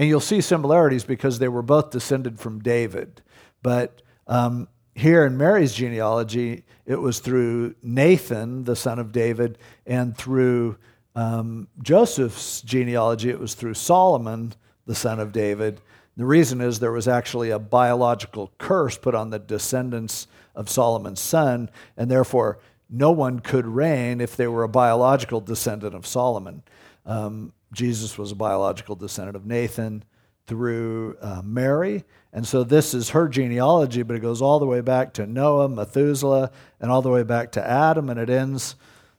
[0.00, 3.20] and you'll see similarities because they were both descended from David.
[3.62, 10.16] But um, here in Mary's genealogy, it was through Nathan, the son of David, and
[10.16, 10.78] through
[11.14, 14.54] um, Joseph's genealogy, it was through Solomon,
[14.86, 15.82] the son of David.
[16.16, 21.20] The reason is there was actually a biological curse put on the descendants of Solomon's
[21.20, 26.62] son, and therefore no one could reign if they were a biological descendant of Solomon.
[27.04, 30.04] Um, Jesus was a biological descendant of Nathan
[30.46, 32.04] through uh, Mary.
[32.32, 35.68] And so this is her genealogy, but it goes all the way back to Noah,
[35.68, 36.50] Methuselah,
[36.80, 38.74] and all the way back to Adam, and it ends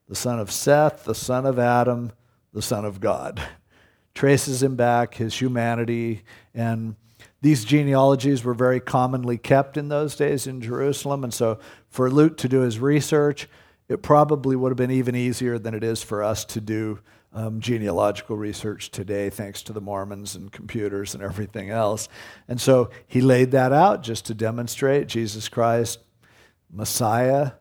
[0.10, 2.12] the son of Seth, the son of Adam,
[2.54, 3.42] the son of God.
[4.14, 6.24] Traces him back, his humanity,
[6.54, 6.96] and
[7.42, 11.24] these genealogies were very commonly kept in those days in Jerusalem.
[11.24, 13.48] And so for Luke to do his research,
[13.88, 17.00] it probably would have been even easier than it is for us to do
[17.34, 22.10] um, genealogical research today, thanks to the Mormons and computers and everything else.
[22.48, 26.00] And so he laid that out just to demonstrate Jesus Christ,
[26.70, 27.54] Messiah,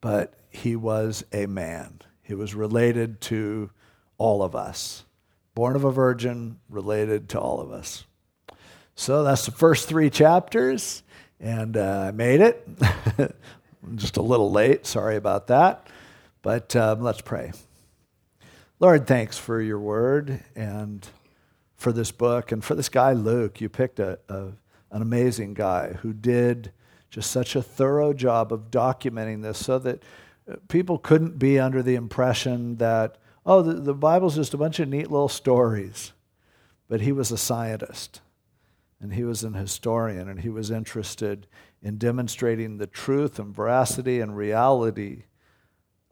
[0.00, 2.00] but he was a man.
[2.22, 3.70] He was related to
[4.18, 5.04] all of us,
[5.54, 8.04] born of a virgin, related to all of us.
[8.94, 11.02] So that's the first three chapters,
[11.40, 12.68] and uh, I made it.
[13.94, 15.86] just a little late, sorry about that.
[16.42, 17.52] But um, let's pray.
[18.80, 21.04] Lord, thanks for your word and
[21.74, 23.60] for this book and for this guy, Luke.
[23.60, 24.52] You picked a, a,
[24.92, 26.70] an amazing guy who did
[27.10, 30.04] just such a thorough job of documenting this so that
[30.48, 34.78] uh, people couldn't be under the impression that, oh, the, the Bible's just a bunch
[34.78, 36.12] of neat little stories.
[36.88, 38.20] But he was a scientist
[39.00, 41.48] and he was an historian and he was interested
[41.82, 45.24] in demonstrating the truth and veracity and reality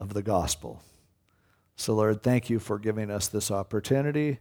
[0.01, 0.81] of the gospel.
[1.77, 4.39] So, Lord, thank you for giving us this opportunity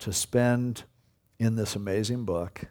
[0.00, 0.84] to spend
[1.38, 2.66] in this amazing book.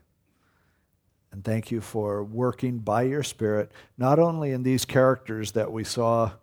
[1.32, 5.84] And thank you for working by your Spirit, not only in these characters that we
[5.84, 6.34] saw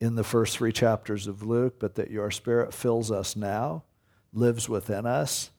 [0.00, 3.84] in the first three chapters of Luke, but that your Spirit fills us now,
[4.32, 5.50] lives within us,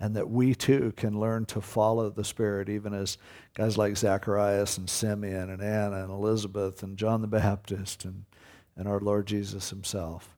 [0.00, 3.18] and that we too can learn to follow the Spirit, even as
[3.54, 8.24] guys like Zacharias and Simeon and Anna and Elizabeth and John the Baptist and,
[8.74, 10.37] and our Lord Jesus Himself.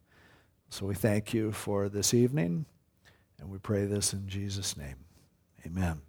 [0.71, 2.65] So we thank you for this evening,
[3.41, 4.97] and we pray this in Jesus' name.
[5.67, 6.01] Amen.